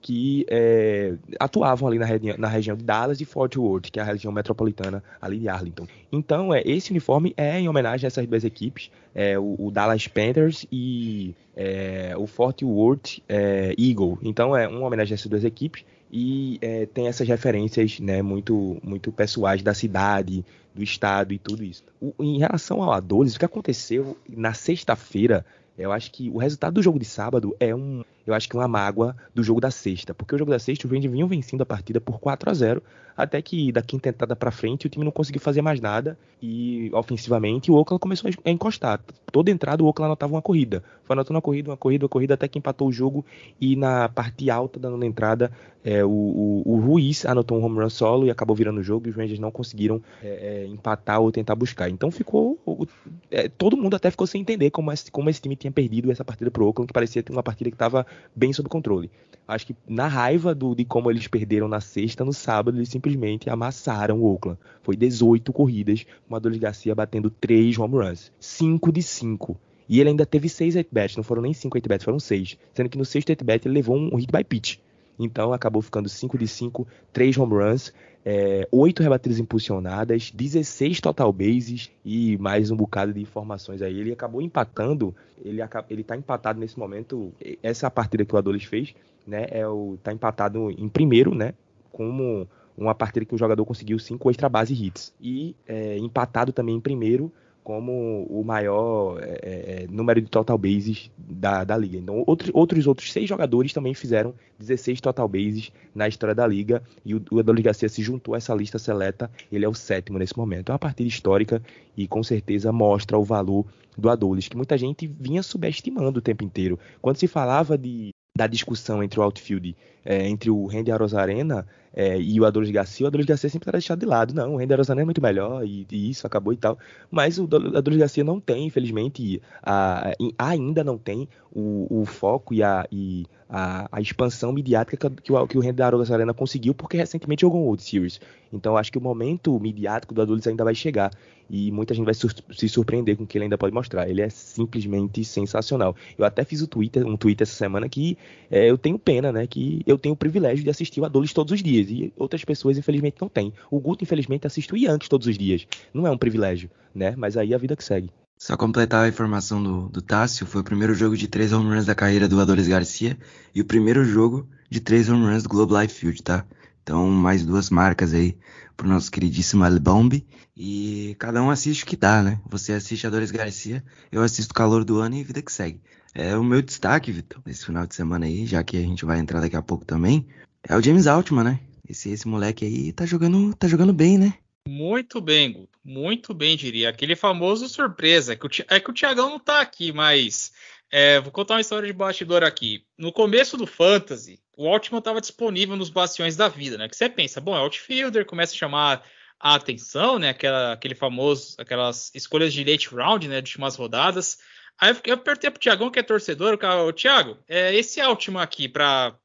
[0.00, 2.06] que é, atuavam ali na,
[2.38, 5.86] na, região de Dallas e Fort Worth, que é a região metropolitana ali de Arlington.
[6.12, 10.06] Então, é, esse uniforme é em homenagem a essas duas equipes, é, o, o, Dallas
[10.06, 14.18] Panthers e é, o Fort Worth é, Eagle.
[14.22, 18.78] Então, é uma homenagem a essas duas equipes e é, tem essas referências né, muito,
[18.82, 20.44] muito pessoais da cidade,
[20.74, 21.84] do estado e tudo isso.
[22.00, 25.44] O, em relação ao Adolis, o que aconteceu na sexta-feira,
[25.76, 28.68] eu acho que o resultado do jogo de sábado é um, eu acho que uma
[28.68, 31.66] mágoa do jogo da sexta, porque o jogo da sexta o Rangers vinham vencendo a
[31.66, 32.82] partida por 4 a 0
[33.18, 36.88] até que da quinta entrada para frente o time não conseguiu fazer mais nada e
[36.94, 39.00] ofensivamente o Oakland começou a encostar.
[39.32, 40.84] Toda entrada o Oakland anotava uma corrida.
[41.02, 43.26] Foi anotando uma corrida, uma corrida, uma corrida até que empatou o jogo
[43.60, 45.50] e na parte alta da nona entrada
[45.84, 49.08] é, o, o, o, Ruiz anotou um home run solo e acabou virando o jogo
[49.08, 51.88] e os Rangers não conseguiram é, é, empatar ou tentar buscar.
[51.88, 52.86] Então ficou o,
[53.30, 56.24] é, todo mundo até ficou sem entender como esse, como esse time tinha perdido essa
[56.24, 59.10] partida pro Oakland, que parecia uma partida que estava bem sob controle.
[59.46, 63.48] Acho que na raiva do, de como eles perderam na sexta, no sábado eles simplesmente
[63.48, 64.58] amassaram o Oakland.
[64.82, 68.30] Foi 18 corridas, o Adolis Garcia batendo 3 home runs.
[68.38, 69.58] 5 de 5.
[69.88, 72.58] E ele ainda teve 6 at-bats, não foram nem 5 at-bats, foram 6.
[72.74, 74.76] Sendo que no sexto at-bat ele levou um hit by pitch.
[75.18, 77.92] Então acabou ficando 5 de 5, 3 home runs,
[78.24, 83.98] é, 8 rebatidas impulsionadas, 16 total bases e mais um bocado de informações aí.
[83.98, 87.32] Ele acabou empatando, ele, ele tá empatado nesse momento.
[87.62, 88.94] Essa é partida que o Adolis fez
[89.28, 91.52] né, é o tá empatado em primeiro, né,
[91.92, 96.76] como uma partida que o jogador conseguiu cinco extra base hits e é, empatado também
[96.76, 97.30] em primeiro
[97.68, 101.98] como o maior é, é, é, número de total bases da, da liga.
[101.98, 106.82] Então, outros, outros outros seis jogadores também fizeram 16 total bases na história da liga
[107.04, 109.30] e o, o Adolis Garcia se juntou a essa lista seleta.
[109.52, 110.70] Ele é o sétimo nesse momento.
[110.70, 111.62] É uma partida histórica
[111.94, 113.66] e com certeza mostra o valor
[113.98, 116.78] do Adolis, que muita gente vinha subestimando o tempo inteiro.
[117.02, 122.18] Quando se falava de da discussão entre o outfield, é, entre o Randy Arozarena é,
[122.20, 124.34] e o Adolis Garcia, o Adolis Garcia sempre era deixado de lado.
[124.34, 126.78] Não, o Randy Arozarena é muito melhor e, e, isso acabou e tal.
[127.10, 132.54] Mas o Adolis Garcia não tem, infelizmente, a, a, ainda não tem o, o foco
[132.54, 137.42] e a, e a, a, expansão midiática que, o, que o Arozarena conseguiu, porque recentemente
[137.42, 138.20] jogou um World Series.
[138.52, 141.10] Então acho que o momento midiático do Adolis ainda vai chegar
[141.50, 144.08] e muita gente vai sur se surpreender com o que ele ainda pode mostrar.
[144.08, 145.96] Ele é simplesmente sensacional.
[146.16, 148.18] Eu até fiz o Twitter, um Twitter essa semana que
[148.50, 149.46] é, eu tenho pena, né?
[149.46, 152.78] Que eu tenho o privilégio de assistir o Adolis todos os dias e outras pessoas
[152.78, 153.52] infelizmente não têm.
[153.70, 155.66] O Guto infelizmente assiste o Yankees todos os dias.
[155.92, 157.14] Não é um privilégio, né?
[157.16, 158.10] Mas aí a vida que segue.
[158.36, 161.86] Só completar a informação do, do Tássio, foi o primeiro jogo de três home runs
[161.86, 163.18] da carreira do Adolis Garcia
[163.52, 166.46] e o primeiro jogo de três home runs do Globe Life Field, tá?
[166.82, 168.38] Então, mais duas marcas aí
[168.76, 170.24] pro nosso queridíssimo Albomb.
[170.56, 172.40] E cada um assiste o que dá, né?
[172.48, 175.80] Você assiste a Dores Garcia, eu assisto Calor do Ano e vida que segue.
[176.14, 179.18] É o meu destaque, Vitor, nesse final de semana aí, já que a gente vai
[179.18, 180.26] entrar daqui a pouco também,
[180.62, 181.60] é o James Altman, né?
[181.88, 184.34] Esse, esse moleque aí tá jogando, tá jogando bem, né?
[184.68, 185.78] Muito bem, Guto.
[185.82, 186.90] Muito bem, diria.
[186.90, 188.36] Aquele famoso surpresa.
[188.36, 190.52] Que o, é que o Thiagão não tá aqui, mas
[190.90, 192.84] é, vou contar uma história de bastidor aqui.
[192.98, 196.88] No começo do Fantasy, o Altman estava disponível nos bastiões da vida, né?
[196.88, 199.02] Que você pensa, bom, é outfielder, começa a chamar
[199.40, 200.30] a atenção, né?
[200.30, 203.40] Aquela, aquele famoso, aquelas escolhas de late round, né?
[203.40, 204.38] De últimas rodadas.
[204.78, 209.16] Aí eu, apertei pro Thiagão, que é torcedor, o Thiago, é esse Altman aqui para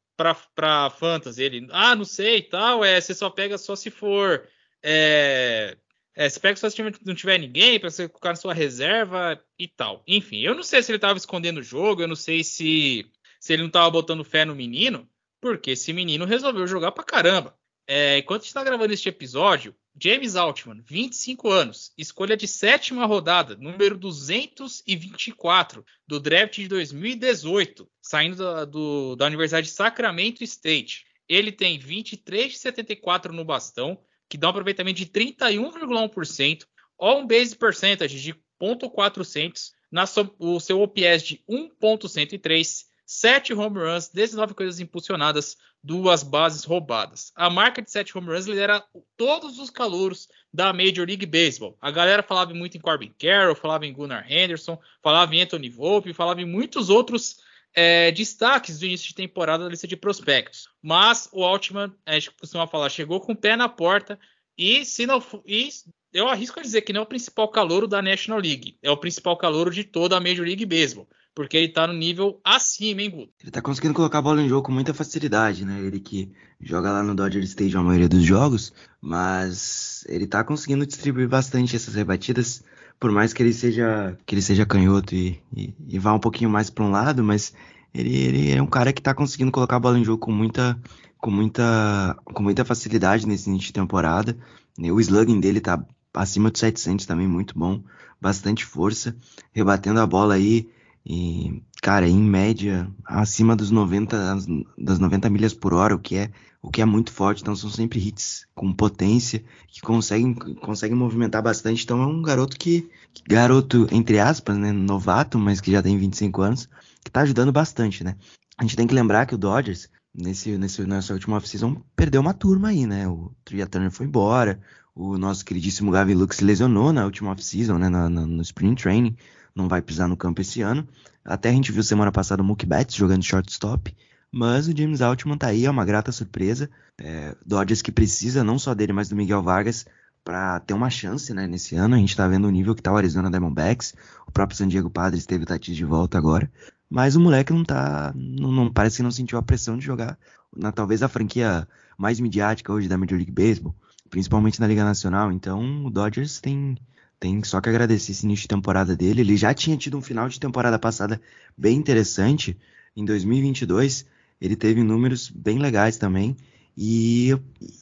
[0.56, 1.44] para Fantasy.
[1.44, 4.48] Ele, ah, não sei e tal, é, você só pega só se for
[4.84, 5.78] é,
[6.16, 9.68] é, você pega só se não tiver ninguém para você colocar na sua reserva e
[9.68, 10.04] tal.
[10.08, 13.10] Enfim, eu não sei se ele estava escondendo o jogo, eu não sei se,
[13.40, 15.10] se ele não estava botando fé no menino,
[15.42, 17.58] porque esse menino resolveu jogar pra caramba.
[17.86, 23.98] É, enquanto está gravando este episódio, James Altman, 25 anos, escolha de sétima rodada, número
[23.98, 31.06] 224 do draft de 2018, saindo da, do, da Universidade de Sacramento State.
[31.28, 36.66] Ele tem 23 de 74 no bastão, que dá um aproveitamento de 31,1%,
[37.00, 40.06] on base percentage de 0.400, na
[40.40, 47.32] o seu OPS de 1.103, 7 home runs, 19 coisas impulsionadas, duas bases roubadas.
[47.36, 48.84] A marca de 7 home runs lidera
[49.18, 51.78] todos os calouros da Major League Baseball.
[51.82, 56.14] A galera falava muito em Corbin Carroll, falava em Gunnar Henderson, falava em Anthony Volpe,
[56.14, 57.38] falava em muitos outros
[57.74, 60.70] é, destaques do início de temporada da lista de prospectos.
[60.82, 64.20] Mas o Altman, a gente costuma falar, chegou com o pé na porta
[64.58, 65.70] e se não e
[66.14, 68.98] eu arrisco a dizer que não é o principal calouro da National League, é o
[68.98, 71.10] principal calouro de toda a Major League Baseball.
[71.36, 73.34] Porque ele tá no nível acima, hein, Guto?
[73.42, 75.80] Ele tá conseguindo colocar a bola em jogo com muita facilidade, né?
[75.82, 76.32] Ele que
[76.62, 78.72] joga lá no Dodger Stadium a maioria dos jogos,
[79.02, 82.64] mas ele tá conseguindo distribuir bastante essas rebatidas
[83.00, 86.50] por mais que ele seja que ele seja canhoto e, e, e vá um pouquinho
[86.50, 87.54] mais para um lado, mas
[87.94, 90.80] ele, ele, é um cara que está conseguindo colocar a bola em jogo com muita
[91.18, 94.38] com muita com muita facilidade nesse início de temporada.
[94.80, 97.84] O slugging dele está acima de 700 também, muito bom,
[98.22, 99.16] bastante força,
[99.52, 100.70] rebatendo a bola aí
[101.06, 104.38] e, cara, em média, acima dos 90,
[104.78, 106.32] das 90 milhas por hora, o que é,
[106.62, 107.42] o que é muito forte.
[107.42, 111.84] Então são sempre hits com potência, que conseguem, conseguem movimentar bastante.
[111.84, 112.90] Então é um garoto que,
[113.28, 116.70] garoto, entre aspas, né, novato, mas que já tem 25 anos,
[117.04, 118.16] que tá ajudando bastante, né?
[118.58, 122.34] A gente tem que lembrar que o Dodgers, nesse, nesse, nessa última off-season, perdeu uma
[122.34, 123.08] turma aí, né?
[123.10, 124.62] O Tria Turner foi embora,
[124.96, 127.90] o nosso queridíssimo Gavin Lux se lesionou na última off-season, né?
[127.90, 129.18] Na, na, no Spring Training
[129.56, 130.88] não vai pisar no campo esse ano.
[131.24, 133.96] Até a gente viu semana passada o Mookie Betts jogando shortstop,
[134.32, 136.70] mas o James Altman tá aí, é uma grata surpresa.
[136.98, 139.86] É, Dodgers que precisa não só dele, mas do Miguel Vargas
[140.24, 141.96] para ter uma chance, né, nesse ano.
[141.96, 143.94] A gente tá vendo o nível que tá o Arizona Diamondbacks,
[144.26, 146.50] o próprio San Diego Padres teve o Tatis de volta agora,
[146.90, 150.18] mas o moleque não tá, não, não parece que não sentiu a pressão de jogar
[150.56, 153.76] na talvez a franquia mais midiática hoje da Major League Baseball,
[154.10, 155.32] principalmente na Liga Nacional.
[155.32, 156.78] Então, o Dodgers tem
[157.24, 159.22] tem só que agradecer esse início de temporada dele.
[159.22, 161.22] Ele já tinha tido um final de temporada passada
[161.58, 162.58] bem interessante.
[162.98, 164.06] Em 2022,
[164.42, 166.36] ele teve números bem legais também.
[166.78, 167.30] E,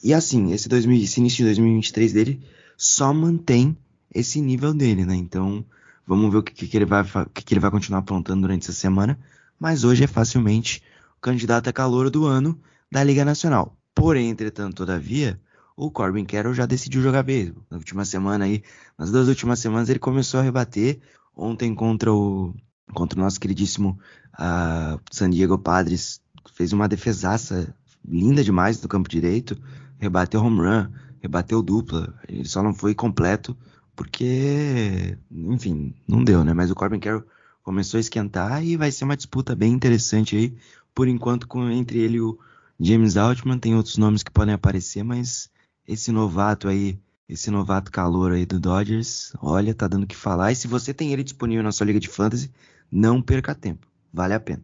[0.00, 2.40] e assim, esse, 2000, esse início de 2023 dele
[2.76, 3.76] só mantém
[4.14, 5.16] esse nível dele, né?
[5.16, 5.64] Então,
[6.06, 8.72] vamos ver o que, que, ele, vai, que, que ele vai continuar aprontando durante essa
[8.72, 9.18] semana.
[9.58, 10.80] Mas hoje é facilmente
[11.18, 12.56] o candidato a calor do ano
[12.88, 13.76] da Liga Nacional.
[13.92, 15.40] Porém, entretanto, todavia,
[15.76, 17.64] o Corbin Carroll já decidiu jogar beisebol.
[17.70, 18.62] Na última semana aí,
[18.98, 21.00] nas duas últimas semanas ele começou a rebater.
[21.34, 22.54] Ontem contra o
[22.92, 23.98] contra o nosso queridíssimo
[24.34, 26.20] uh, San Diego Padres
[26.52, 27.74] fez uma defesaça
[28.06, 29.56] linda demais do campo direito,
[29.98, 30.88] rebateu home run,
[31.20, 32.14] rebateu dupla.
[32.28, 33.56] Ele só não foi completo
[33.94, 36.52] porque, enfim, não deu, né?
[36.52, 37.24] Mas o Corbin Carroll
[37.62, 40.56] começou a esquentar e vai ser uma disputa bem interessante aí,
[40.94, 42.38] por enquanto com entre ele e o
[42.80, 45.48] James Altman, tem outros nomes que podem aparecer, mas
[45.86, 50.52] esse novato aí, esse novato calor aí do Dodgers, olha, tá dando o que falar.
[50.52, 52.50] E se você tem ele disponível na sua liga de fantasy,
[52.90, 53.86] não perca tempo.
[54.12, 54.62] Vale a pena.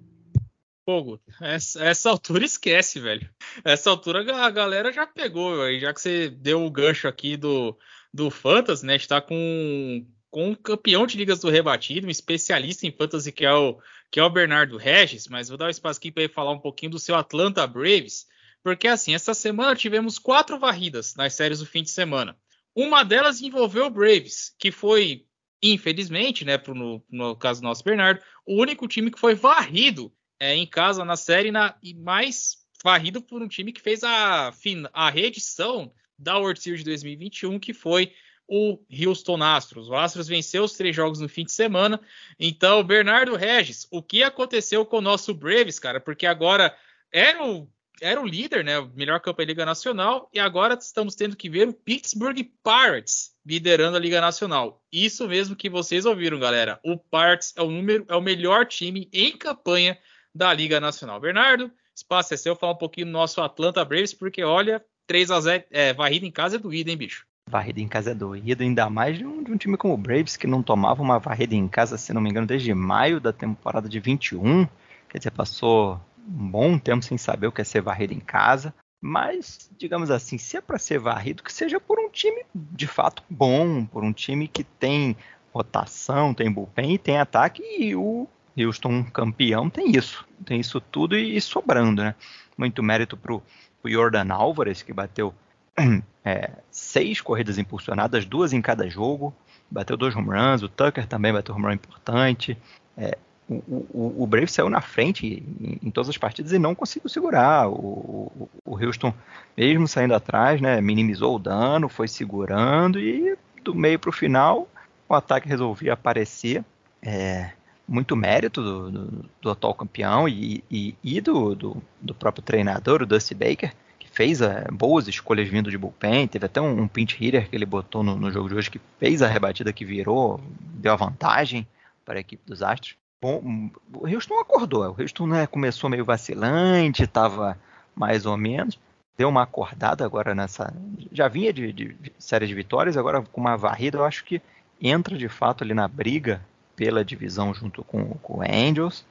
[0.85, 3.29] Fogo, essa, essa, altura esquece, velho.
[3.63, 7.77] Essa altura a galera já pegou, aí, já que você deu o gancho aqui do,
[8.13, 8.97] do Fantasy, né?
[8.97, 13.53] Está com, com um campeão de ligas do rebatido, um especialista em Fantasy que é
[13.53, 13.79] o,
[14.11, 16.61] que é o Bernardo Regis, mas vou dar um espaço aqui para ele falar um
[16.61, 18.27] pouquinho do seu Atlanta Braves.
[18.63, 22.37] Porque assim, essa semana tivemos quatro varridas nas séries do fim de semana.
[22.75, 25.27] Uma delas envolveu o Braves, que foi,
[25.63, 30.13] infelizmente, né, pro, no, no caso do nosso Bernardo, o único time que foi varrido
[30.39, 34.53] é, em casa na série na, e mais varrido por um time que fez a,
[34.93, 38.13] a reedição da World Series de 2021, que foi
[38.47, 39.89] o Houston Astros.
[39.89, 42.01] O Astros venceu os três jogos no fim de semana.
[42.41, 46.01] Então, Bernardo Regis, o que aconteceu com o nosso Braves, cara?
[46.01, 46.75] Porque agora
[47.13, 47.69] era o
[48.01, 48.79] era o líder, né?
[48.79, 53.33] O melhor campo da Liga Nacional, e agora estamos tendo que ver o Pittsburgh Pirates
[53.45, 54.83] liderando a Liga Nacional.
[54.93, 56.79] Isso mesmo que vocês ouviram, galera.
[56.85, 59.99] O Pirates é o número, é o melhor time em campanha
[60.35, 61.19] da Liga Nacional.
[61.19, 65.41] Bernardo, espaço é seu, falar um pouquinho do nosso Atlanta Braves, porque olha, 3 a
[65.41, 67.27] 0 é, varrida em casa é doída, hein, bicho?
[67.49, 70.37] Varrida em casa é doída, ainda mais de um, de um, time como o Braves,
[70.37, 73.89] que não tomava uma varrida em casa, se não me engano, desde maio da temporada
[73.89, 74.69] de 21.
[75.09, 78.75] Quer dizer, passou um bom tempo sem saber o que é ser varrido em casa.
[79.01, 83.23] Mas, digamos assim, se é para ser varrido, que seja por um time de fato
[83.31, 85.17] bom, por um time que tem
[85.53, 90.27] rotação, tem bullpen tem ataque, e o Houston campeão tem isso.
[90.45, 92.15] Tem isso tudo e, e sobrando, né?
[92.57, 93.43] Muito mérito pro,
[93.81, 95.33] pro Jordan Álvares, que bateu
[96.25, 99.33] é, seis corridas impulsionadas, duas em cada jogo,
[99.71, 102.59] bateu dois home runs, o Tucker também bateu um home run importante.
[102.97, 103.17] É,
[103.49, 107.09] o, o, o Braves saiu na frente em, em, todas as partidas e não conseguiu
[107.09, 107.69] segurar.
[107.69, 109.13] O, o, Houston,
[109.57, 114.69] mesmo saindo atrás, né, minimizou o dano, foi segurando e do meio para o final
[115.09, 116.65] o ataque resolvia aparecer.
[117.03, 117.53] É,
[117.87, 123.01] muito mérito do, do, do atual campeão e, e, e do, do, do, próprio treinador,
[123.01, 126.29] o Dusty Baker, que fez é, boas escolhas vindo de bullpen.
[126.29, 128.81] Teve até um, um pinch hitter que ele botou no, no jogo de hoje que
[128.99, 131.67] fez a rebatida que virou, deu a vantagem
[132.05, 132.98] para a equipe dos Astros.
[133.21, 134.91] Bom, o Houston acordou.
[134.91, 137.59] O Houston né, começou meio vacilante, estava
[137.95, 138.79] mais ou menos.
[139.17, 140.73] Deu uma acordada agora nessa.
[141.11, 144.41] Já vinha de, de, série de vitórias, agora com uma varrida, eu acho que
[144.81, 146.41] entra de fato ali na briga
[146.77, 149.05] pela divisão junto com, com o Angels.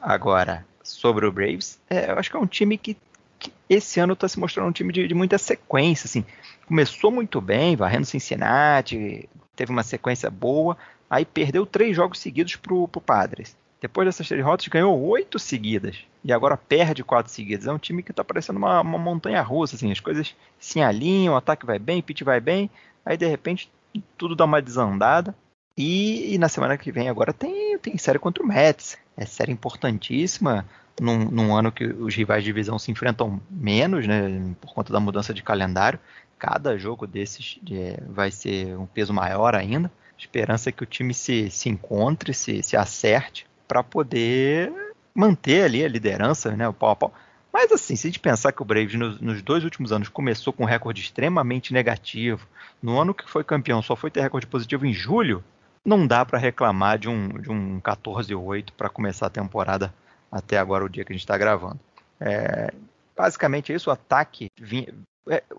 [0.00, 2.96] Agora, sobre o Braves, é, eu acho que é um time que,
[3.40, 6.06] que esse ano está se mostrando um time de, de, muita sequência.
[6.06, 6.24] Assim.
[6.66, 10.76] Começou muito bem, varrendo Cincinnati, teve uma sequência boa,
[11.14, 13.56] aí perdeu três jogos seguidos para o Padres.
[13.80, 15.98] Depois dessas três rotas, ganhou oito seguidas.
[16.24, 17.68] E agora perde quatro seguidas.
[17.68, 19.76] É um time que está parecendo uma, uma, montanha russa.
[19.76, 22.68] Assim, as coisas se alinham, o ataque vai bem, o pitch vai bem.
[23.06, 23.70] Aí, de repente,
[24.18, 25.36] tudo dá uma desandada.
[25.76, 28.98] E, e, na semana que vem agora tem, tem série contra o Mets.
[29.16, 30.66] É série importantíssima.
[31.00, 34.98] Num, num, ano que os rivais de divisão se enfrentam menos, né, por conta da
[34.98, 35.98] mudança de calendário.
[36.38, 39.90] Cada jogo desses é, vai ser um peso maior ainda.
[40.18, 44.72] Esperança que o time se, se encontre, se, se acerte para poder
[45.14, 47.14] manter ali a liderança, né, o pau a pau.
[47.52, 50.52] Mas assim, se a gente pensar que o Braves nos, nos, dois últimos anos começou
[50.52, 52.46] com um recorde extremamente negativo,
[52.82, 55.42] no ano que foi campeão só foi ter recorde positivo em julho,
[55.84, 59.94] não dá para reclamar de um, de um 14-8 para começar a temporada
[60.32, 61.78] até agora, o dia que a gente está gravando.
[62.18, 62.72] É,
[63.16, 64.92] basicamente é isso, o ataque, vinha,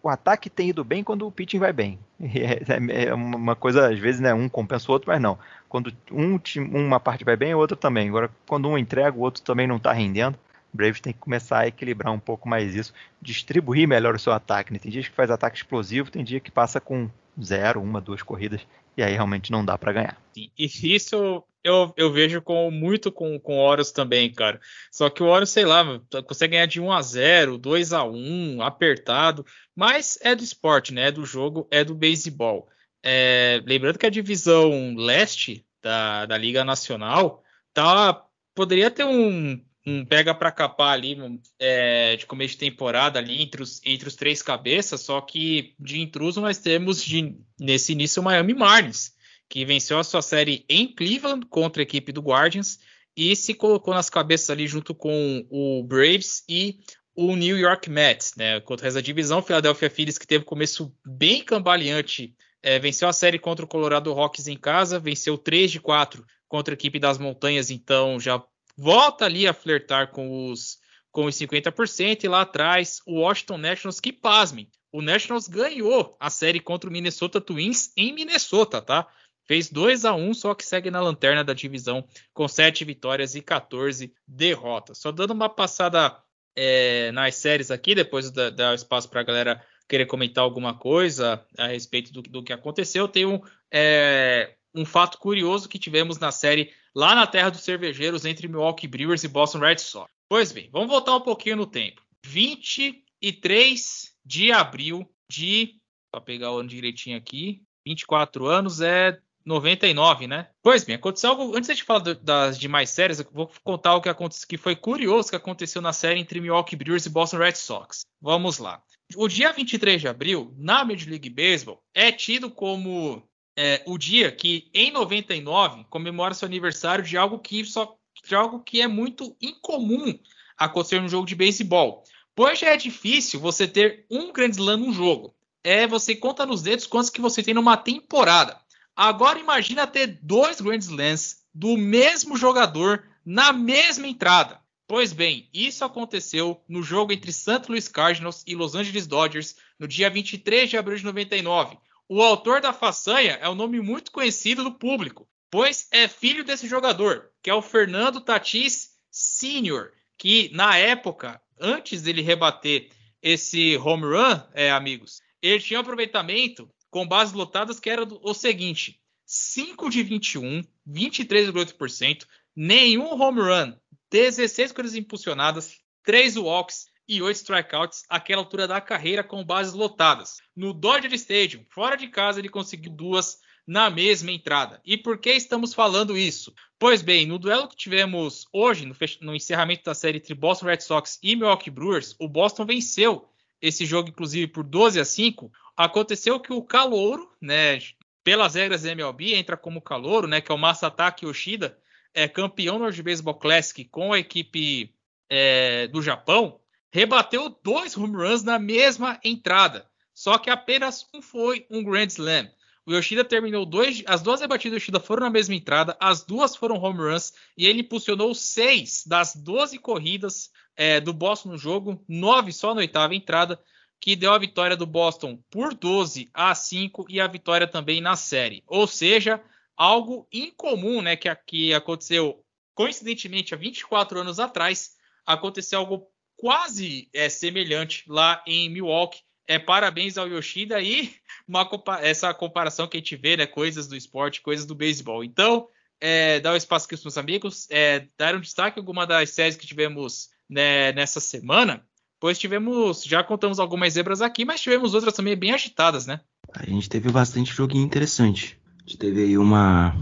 [0.01, 1.99] o ataque tem ido bem quando o pitching vai bem.
[2.26, 5.38] É, é, uma coisa, às vezes, né, um compensa o outro, mas não.
[5.68, 6.39] Quando um,
[6.72, 8.07] uma parte vai bem, o outro também.
[8.07, 10.38] Agora, quando um entrega, o outro também não está rendendo.
[10.74, 14.34] O Braves tem que começar a equilibrar um pouco mais isso, distribuir melhor o seu
[14.34, 14.72] ataque.
[14.72, 14.80] Né?
[14.80, 17.09] Tem dias que faz ataque explosivo, tem dia que passa com
[17.41, 20.18] zero, uma, duas corridas, e aí realmente não dá para ganhar.
[20.36, 24.61] E isso eu, eu vejo com muito com, com Horus também, cara.
[24.91, 25.84] Só que o Horus, sei lá,
[26.28, 29.43] consegue ganhar de 1 a 0 2 a 1 apertado,
[29.76, 31.07] mas é do esporte, né?
[31.07, 32.70] É do jogo, é do beisebol.
[33.01, 37.43] É, lembrando que a divisão leste da, da Liga Nacional
[37.74, 41.18] tá, poderia ter um, um pega para capar ali
[41.57, 45.99] é, de começo de temporada ali entre os, entre os três cabeças, só que de
[45.99, 49.14] intruso nós temos de, nesse início o Miami Marlins,
[49.50, 52.80] que venceu a sua série em Cleveland contra a equipe do Guardians
[53.16, 56.80] e se colocou nas cabeças ali junto com o Braves e
[57.16, 58.60] o New York Mets, né?
[58.60, 63.64] Contra essa divisão, Philadelphia Phillies que teve começo bem cambaleante, é, venceu a série contra
[63.64, 68.20] o Colorado Rockies em casa, venceu 3 de 4 contra a equipe das montanhas, então
[68.20, 68.43] já
[68.78, 74.02] volta ali a flertar com os com os 50% e lá atrás o Washington Nationals
[74.02, 74.70] que pasmem.
[74.91, 79.08] O Nationals ganhou a série contra o Minnesota Twins em Minnesota, tá?
[79.46, 83.41] Fez 2 a 1 só que segue na lanterna da divisão com 7 vitórias e
[83.41, 84.98] 14 derrotas.
[84.98, 86.18] Só dando uma passada
[86.56, 91.68] é, nas séries aqui, depois da espaço para a galera querer comentar alguma coisa a
[91.68, 93.08] respeito do, do que aconteceu.
[93.08, 93.39] Tem um,
[93.72, 98.88] é, um fato curioso que tivemos na série lá na terra dos cervejeiros entre Milwaukee
[98.88, 100.12] Brewers e Boston Red Sox.
[100.28, 102.02] Pois bem, vamos voltar um pouquinho no tempo.
[102.26, 105.76] 23 de abril de.
[106.12, 107.62] Para pegar o ano direitinho aqui.
[107.86, 110.48] 24 anos é 99, né?
[110.64, 111.56] Pois bem, aconteceu algo.
[111.56, 115.30] Antes de falar das demais séries, eu vou contar o que aconteceu, que foi curioso
[115.30, 118.02] que aconteceu na série entre Milwaukee Brewers e Boston Red Sox.
[118.20, 118.82] Vamos lá.
[119.16, 123.22] O dia 23 de abril, na Major League Baseball, é tido como
[123.56, 128.62] é, o dia que, em 99, comemora seu aniversário de algo que só de algo
[128.62, 130.18] que é muito incomum
[130.58, 132.04] acontecer no jogo de beisebol.
[132.34, 135.36] Pois já é difícil você ter um Grand Slam num jogo.
[135.64, 138.60] É você conta nos dedos quantos que você tem numa temporada.
[138.96, 144.60] Agora imagina ter dois Grand Slams do mesmo jogador na mesma entrada.
[144.88, 147.64] Pois bem, isso aconteceu no jogo entre St.
[147.68, 151.78] Louis Cardinals e Los Angeles Dodgers no dia 23 de abril de 99.
[152.08, 156.68] O autor da façanha é um nome muito conhecido do público, pois é filho desse
[156.68, 162.89] jogador, que é o Fernando Tatis Sr., que na época, antes dele rebater
[163.22, 168.34] esse home run, é, amigos, ele tinha um aproveitamento com bases lotadas que era o
[168.34, 172.26] seguinte: 5 de 21, 23,8%,
[172.56, 173.74] nenhum home run,
[174.10, 180.38] 16 corridas impulsionadas, 3 walks e 8 strikeouts àquela altura da carreira com bases lotadas.
[180.56, 184.82] No Dodger Stadium, fora de casa, ele conseguiu duas na mesma entrada.
[184.86, 186.54] E por que estamos falando isso?
[186.80, 190.80] Pois bem, no duelo que tivemos hoje, no, no encerramento da série entre Boston Red
[190.80, 193.28] Sox e Milwaukee Brewers, o Boston venceu
[193.62, 195.52] esse jogo, inclusive, por 12 a 5.
[195.76, 197.80] Aconteceu que o Calouro, né,
[198.24, 201.78] pelas regras da MLB, entra como Calouro, né, que é o Masataki Yoshida,
[202.14, 204.96] é campeão World Baseball Classic com a equipe
[205.30, 206.60] é, do Japão,
[206.92, 209.86] rebateu dois home runs na mesma entrada.
[210.14, 212.50] Só que apenas um foi um Grand Slam.
[212.86, 214.02] O Yoshida terminou dois.
[214.06, 217.66] As duas rebatidas do Yoshida foram na mesma entrada, as duas foram home runs e
[217.66, 223.16] ele impulsionou seis das 12 corridas é, do Boston no jogo, nove só na oitava
[223.16, 223.60] entrada,
[224.06, 228.16] que deu a vitória do Boston por 12 a 5 e a vitória também na
[228.16, 228.64] série.
[228.68, 229.41] Ou seja,
[229.76, 232.45] algo incomum, né, que, que aconteceu
[232.76, 234.91] coincidentemente há 24 anos atrás,
[235.26, 239.24] aconteceu algo quase é, semelhante lá em Milwaukee.
[239.47, 241.12] É, parabéns ao Yoshida e
[241.49, 241.68] uma,
[241.99, 245.24] essa comparação que a gente vê, né, coisas do esporte, coisas do beisebol.
[245.24, 245.68] Então,
[245.99, 249.32] é, o um espaço aqui para os meus amigos, é, dar um destaque alguma das
[249.32, 251.84] séries que tivemos né, nessa semana,
[252.20, 256.22] pois tivemos, já contamos algumas zebras aqui, mas tivemos outras também bem agitadas, né?
[256.53, 258.59] A gente teve bastante joguinho interessante.
[258.80, 259.95] A gente teve aí uma.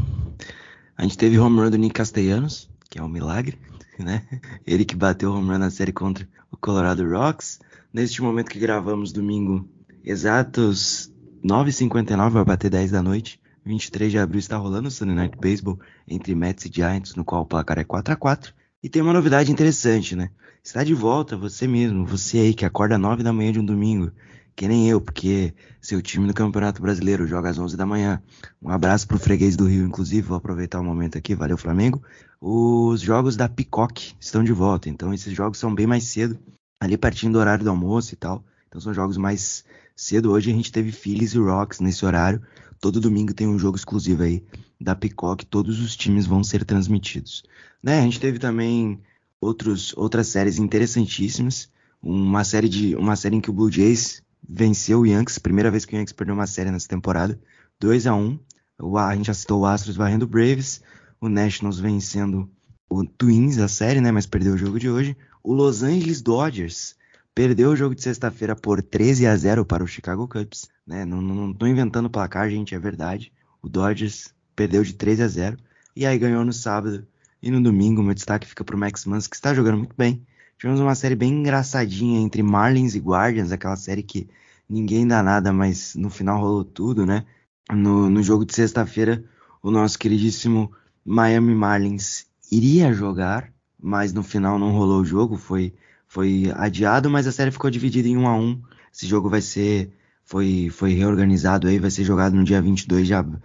[0.95, 3.57] A gente teve home run do Nick Castellanos, que é um milagre,
[3.97, 4.27] né?
[4.65, 7.59] Ele que bateu o home run na série contra o Colorado Rocks.
[7.91, 9.67] Neste momento que gravamos domingo,
[10.03, 11.11] exatos
[11.43, 13.39] 9h59, vai bater 10 da noite.
[13.65, 17.43] 23 de abril está rolando o Sunday Night Baseball entre Mets e Giants, no qual
[17.43, 18.53] o placar é 4 a 4
[18.83, 20.29] E tem uma novidade interessante, né?
[20.63, 24.13] Está de volta você mesmo, você aí que acorda 9 da manhã de um domingo
[24.55, 28.23] que nem eu, porque seu time no Campeonato Brasileiro joga às 11 da manhã.
[28.61, 32.01] Um abraço pro freguês do Rio, inclusive, vou aproveitar o momento aqui, valeu Flamengo.
[32.39, 36.39] Os jogos da Peacock estão de volta, então esses jogos são bem mais cedo,
[36.79, 38.41] ali partindo do horário do almoço e tal.
[38.69, 39.65] Então são jogos mais
[39.97, 40.31] cedo.
[40.31, 42.41] Hoje a gente teve Phillies e Rocks nesse horário.
[42.79, 44.41] Todo domingo tem um jogo exclusivo aí
[44.79, 47.43] da Peacock, todos os times vão ser transmitidos.
[47.81, 47.99] Né?
[47.99, 49.01] A gente teve também
[49.43, 51.69] outros, outras séries interessantíssimas.
[52.01, 55.85] Uma série de uma série em que o Blue Jays venceu o Yankees, primeira vez
[55.85, 57.39] que o Yankees perdeu uma série nessa temporada,
[57.79, 58.39] 2 a 1
[58.79, 60.81] o, A gente já citou o Astros varrendo o Braves,
[61.21, 62.49] o Nationals vencendo
[62.89, 65.15] o Twins, a série, né, mas perdeu o jogo de hoje.
[65.43, 66.95] O Los Angeles Dodgers
[67.33, 71.05] perdeu o jogo de sexta-feira por 13 a 0 para o Chicago Cubs, né?
[71.05, 73.31] Não, não, não tô inventando placar, gente, é verdade.
[73.61, 75.57] O Dodgers perdeu de 13 a 0
[75.95, 77.07] e aí ganhou no sábado
[77.43, 78.01] e no domingo.
[78.01, 80.25] Meu destaque fica para o Max Muncy, que está jogando muito bem.
[80.57, 84.29] Tivemos uma série bem engraçadinha entre Marlins e Guardians, aquela série que
[84.67, 87.25] ninguém dá nada, mas no final rolou tudo, né?
[87.69, 89.23] No, no jogo de sexta-feira,
[89.61, 90.71] o nosso queridíssimo
[91.05, 95.73] Miami Marlins iria jogar, mas no final não rolou o jogo, foi,
[96.07, 98.61] foi adiado, mas a série ficou dividida em 1 a 1
[98.93, 99.91] Esse jogo vai ser.
[100.25, 103.41] Foi, foi reorganizado aí, vai ser jogado no dia 22 de abril.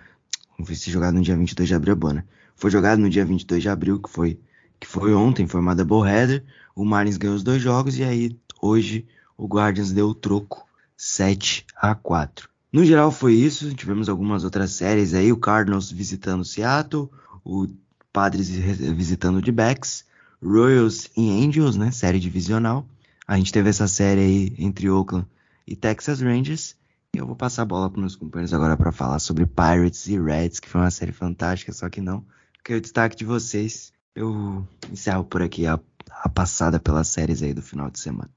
[0.56, 2.24] Vai ser jogado no dia 22 de abril, é né?
[2.58, 4.40] Foi jogado no dia 22 de abril, que foi,
[4.80, 6.44] que foi ontem, foi uma doubleheader.
[6.74, 9.06] O Marlins ganhou os dois jogos e aí hoje
[9.36, 12.48] o Guardians deu o troco 7 a 4.
[12.72, 17.08] No geral foi isso, tivemos algumas outras séries aí, o Cardinals visitando Seattle,
[17.44, 17.68] o
[18.12, 20.04] Padres visitando o D-Backs,
[20.42, 22.84] Royals e Angels, né, série divisional.
[23.26, 25.26] A gente teve essa série aí entre Oakland
[25.64, 26.74] e Texas Rangers.
[27.14, 30.20] E eu vou passar a bola para meus companheiros agora para falar sobre Pirates e
[30.20, 32.24] Reds, que foi uma série fantástica, só que não.
[32.58, 35.80] Porque o destaque de vocês, eu encerro por aqui a
[36.22, 38.30] a passada pelas séries aí do final de semana.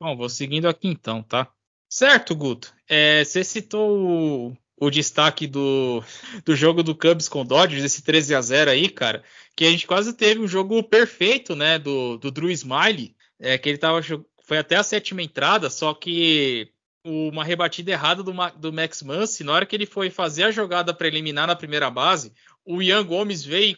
[0.00, 1.48] Bom, vou seguindo aqui então, tá?
[1.88, 2.74] Certo, Guto.
[2.88, 6.02] É, você citou o, o, destaque do,
[6.44, 9.22] do jogo do Cubs com Dodgers, esse 13 a 0 aí, cara,
[9.54, 13.68] que a gente quase teve um jogo perfeito, né, do, do Drew Smiley, é, que
[13.68, 14.00] ele tava
[14.44, 16.68] foi até a sétima entrada, só que
[17.04, 20.94] uma rebatida errada do, do Max Muncy, na hora que ele foi fazer a jogada
[20.94, 22.32] para eliminar na primeira base,
[22.64, 23.76] o Ian Gomes veio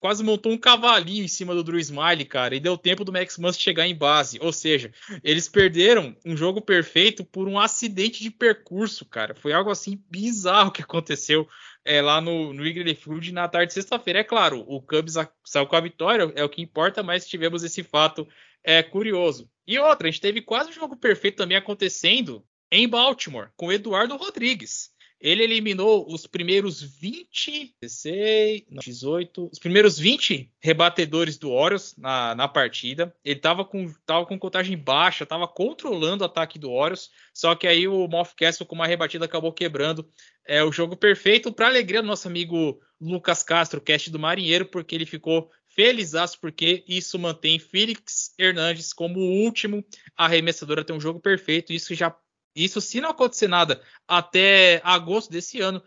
[0.00, 3.36] quase montou um cavalinho em cima do Drew Smiley, cara, e deu tempo do Max
[3.36, 4.38] Muncy chegar em base.
[4.40, 4.90] Ou seja,
[5.22, 9.34] eles perderam um jogo perfeito por um acidente de percurso, cara.
[9.34, 11.46] Foi algo assim bizarro que aconteceu
[11.84, 14.20] é, lá no, no Wrigley Field na tarde de sexta-feira.
[14.20, 15.14] É claro, o Cubs
[15.44, 18.26] saiu com a vitória, é o que importa, mas tivemos esse fato
[18.64, 19.50] é, curioso.
[19.66, 22.42] E outra, a gente teve quase um jogo perfeito também acontecendo
[22.72, 24.90] em Baltimore, com Eduardo Rodrigues.
[25.20, 32.48] Ele eliminou os primeiros 20, 16, 18, os primeiros 20 rebatedores do Orioles na, na
[32.48, 33.14] partida.
[33.22, 37.66] Ele estava com, tava com contagem baixa, estava controlando o ataque do Orioles, só que
[37.66, 40.08] aí o Moff Castle com uma rebatida acabou quebrando
[40.46, 44.94] é, o jogo perfeito para alegria do nosso amigo Lucas Castro, cast do Marinheiro, porque
[44.94, 49.84] ele ficou feliz porque isso mantém Felix Hernandes como o último
[50.16, 51.72] arremessador a ter um jogo perfeito.
[51.72, 52.14] Isso já
[52.54, 55.82] isso, se não acontecer nada até agosto desse ano,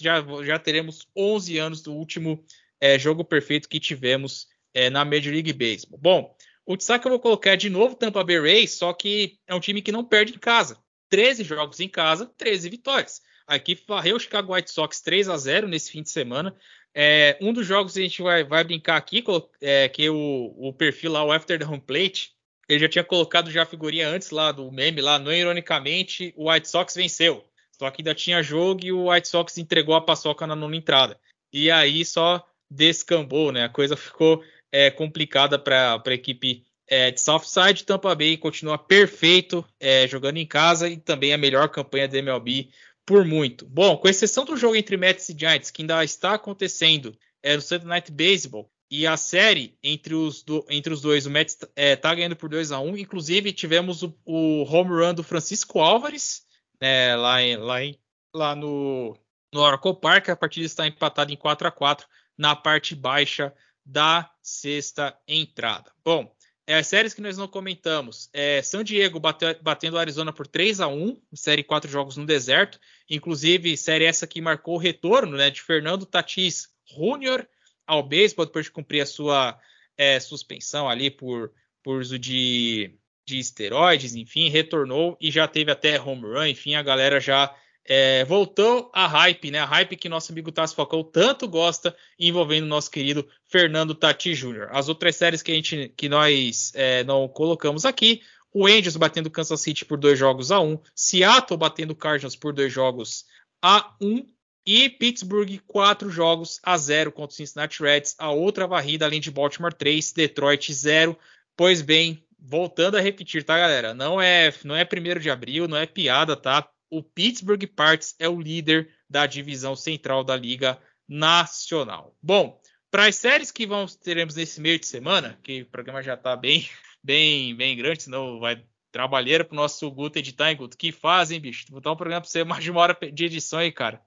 [0.00, 2.44] já, já teremos 11 anos do último
[2.80, 5.98] é, jogo perfeito que tivemos é, na Major League Baseball.
[5.98, 9.54] Bom, o destaque eu vou colocar é de novo Tampa Bay Rays, só que é
[9.54, 10.78] um time que não perde em casa.
[11.08, 13.22] 13 jogos em casa, 13 vitórias.
[13.46, 16.54] A equipe varreu o Chicago White Sox 3 a 0 nesse fim de semana.
[16.92, 19.22] É, um dos jogos que a gente vai, vai brincar aqui,
[19.60, 22.35] é, que o, o perfil lá, o After the Home Plate,
[22.68, 26.50] ele já tinha colocado já a figurinha antes lá do meme lá, não ironicamente, o
[26.50, 27.44] White Sox venceu.
[27.78, 31.18] Só que ainda tinha jogo e o White Sox entregou a paçoca na nona entrada.
[31.52, 33.64] E aí só descambou, né?
[33.64, 34.42] A coisa ficou
[34.72, 37.84] é, complicada para a equipe é, de Southside.
[37.84, 42.70] Tampa Bay continua perfeito é, jogando em casa e também a melhor campanha da MLB
[43.04, 43.66] por muito.
[43.66, 47.62] Bom, com exceção do jogo entre Mets e Giants, que ainda está acontecendo é, no
[47.62, 51.96] Sunday Night Baseball, e a série entre os, do, entre os dois, o Mets é,
[51.96, 52.96] tá ganhando por 2 a 1 um.
[52.96, 56.46] Inclusive, tivemos o, o, home run do Francisco Álvares
[56.80, 57.98] né, lá, em, lá, em,
[58.32, 59.16] lá no,
[59.52, 60.28] no Oracle Park.
[60.28, 62.06] A partida está empatada em 4 a 4
[62.38, 63.52] na parte baixa
[63.84, 65.92] da sexta entrada.
[66.04, 66.32] Bom,
[66.66, 68.28] é, as séries que nós não comentamos.
[68.32, 72.26] É, San Diego bate, batendo o Arizona por 3 a 1 série 4 jogos no
[72.26, 72.80] deserto.
[73.08, 77.46] Inclusive, série essa que marcou o retorno né, de Fernando Tatis Jr.,
[77.86, 79.58] ao beisebol depois de cumprir a sua
[79.96, 82.94] é, suspensão ali por, por uso de,
[83.26, 87.54] de esteroides, enfim, retornou e já teve até home run, enfim, a galera já
[87.88, 89.60] é, voltou a hype, né?
[89.60, 94.68] A hype que nosso amigo Tassi Falcão tanto gosta, envolvendo nosso querido Fernando Tati Jr.
[94.70, 98.22] As outras séries que, a gente, que nós é, não colocamos aqui,
[98.52, 102.72] o Angels batendo Kansas City por dois jogos a um, Seattle batendo Cardinals por dois
[102.72, 103.24] jogos
[103.62, 104.26] a um,
[104.66, 108.16] e Pittsburgh, 4 jogos a 0 contra o Cincinnati Reds.
[108.18, 111.16] A outra varrida, além de Baltimore 3, Detroit 0.
[111.56, 113.94] Pois bem, voltando a repetir, tá, galera?
[113.94, 116.68] Não é, não é primeiro de abril, não é piada, tá?
[116.90, 122.16] O Pittsburgh Pirates é o líder da divisão central da Liga Nacional.
[122.20, 122.60] Bom,
[122.90, 126.34] para as séries que vamos teremos nesse meio de semana, que o programa já está
[126.34, 126.68] bem,
[127.02, 130.76] bem, bem grande, senão vai trabalheira pro nosso Guto editar, hein, Guto?
[130.76, 131.66] Que fazem, bicho?
[131.68, 134.00] Vou botar um programa para você mais de uma hora de edição aí, cara.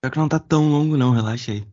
[0.00, 1.66] Pior que não tá tão longo não, relaxa aí.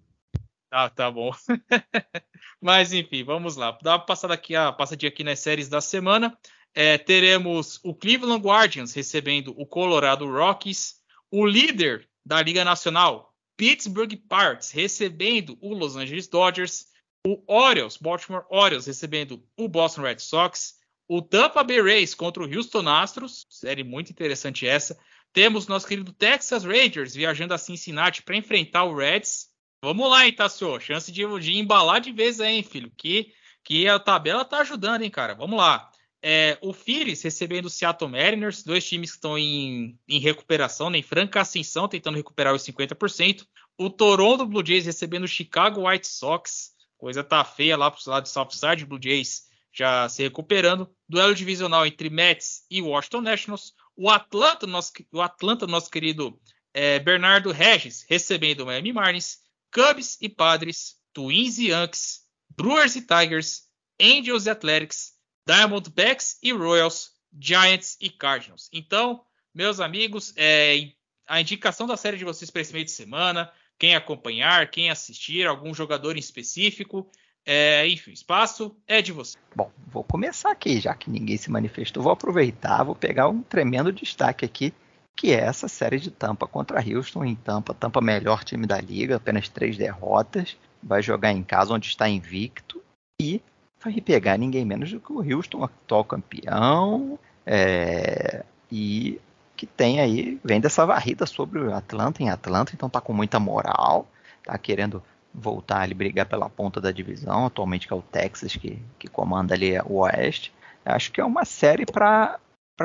[0.69, 1.31] Ah, tá bom.
[2.61, 3.77] Mas enfim, vamos lá.
[3.81, 6.37] Dá uma passada aqui, a passadinha aqui nas séries da semana.
[6.73, 10.95] É, teremos o Cleveland Guardians recebendo o Colorado Rockies,
[11.31, 16.87] o líder da Liga Nacional, Pittsburgh Pirates, recebendo o Los Angeles Dodgers,
[17.25, 20.75] o Orioles, Baltimore Orioles, recebendo o Boston Red Sox,
[21.07, 24.99] o Tampa Bay Rays contra o Houston Astros, série muito interessante essa,
[25.37, 29.49] temos nosso querido Texas Rangers viajando a Cincinnati para enfrentar o Reds.
[29.83, 30.79] Vamos lá, hein, Tassio?
[30.79, 32.91] Chance de, de embalar de vez hein, filho?
[32.97, 33.31] Que,
[33.63, 35.35] que a tabela tá ajudando, hein, cara?
[35.35, 35.91] Vamos lá.
[36.23, 40.97] É, o Phillies recebendo o Seattle Mariners, dois times que estão em, em recuperação, né,
[40.97, 43.45] em franca ascensão, tentando recuperar os 50%.
[43.77, 46.71] O Toronto Blue Jays recebendo o Chicago White Sox.
[46.97, 50.89] Coisa tá feia lá pro lado do Southside, Blue Jays já se recuperando.
[51.07, 53.75] Duelo divisional entre Mets e Washington Nationals.
[53.97, 56.39] O Atlanta, nosso, o Atlanta, nosso querido
[56.71, 59.39] é, Bernardo Regis, recebendo o Miami Marlins,
[59.73, 62.21] Cubs e Padres, Twins e Yankees,
[62.55, 63.63] Brewers e Tigers,
[63.99, 65.13] Angels e Athletics,
[65.47, 68.69] Diamondbacks e Royals, Giants e Cardinals.
[68.71, 70.91] Então, meus amigos, é,
[71.25, 75.47] a indicação da série de vocês para esse meio de semana, quem acompanhar, quem assistir,
[75.47, 77.09] algum jogador em específico,
[77.49, 79.37] é, enfim, espaço é de você.
[79.55, 82.03] Bom, vou começar aqui, já que ninguém se manifestou.
[82.03, 84.73] Vou aproveitar, vou pegar um tremendo destaque aqui,
[85.15, 87.73] que é essa série de Tampa contra Houston em Tampa.
[87.73, 90.57] Tampa, melhor time da liga, apenas três derrotas.
[90.83, 92.83] Vai jogar em casa, onde está invicto.
[93.21, 93.41] E
[93.81, 97.17] vai pegar ninguém menos do que o Houston, atual campeão.
[97.45, 99.21] É, e
[99.55, 103.39] que tem aí, vem dessa varrida sobre o Atlanta em Atlanta, então tá com muita
[103.39, 104.05] moral,
[104.43, 105.01] tá querendo
[105.37, 109.53] voltar ali brigar pela ponta da divisão, atualmente que é o Texas que, que comanda
[109.53, 110.51] ali o Oeste.
[110.83, 112.39] Acho que é uma série para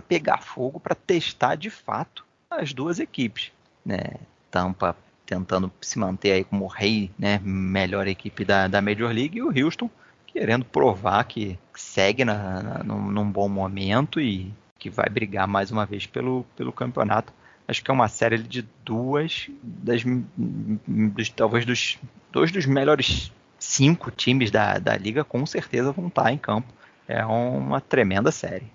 [0.06, 3.50] pegar fogo, para testar de fato as duas equipes.
[3.84, 4.00] Né?
[4.50, 4.94] Tampa
[5.24, 9.48] tentando se manter aí como rei, né, melhor equipe da, da Major League, e o
[9.48, 9.88] Houston
[10.26, 15.70] querendo provar que segue na, na, num, num bom momento e que vai brigar mais
[15.70, 17.32] uma vez pelo, pelo campeonato.
[17.66, 20.02] Acho que é uma série de duas das
[20.36, 21.98] dos, talvez dos
[22.30, 26.72] dois dos melhores cinco times da, da liga com certeza vão estar em campo.
[27.06, 28.70] É uma tremenda série.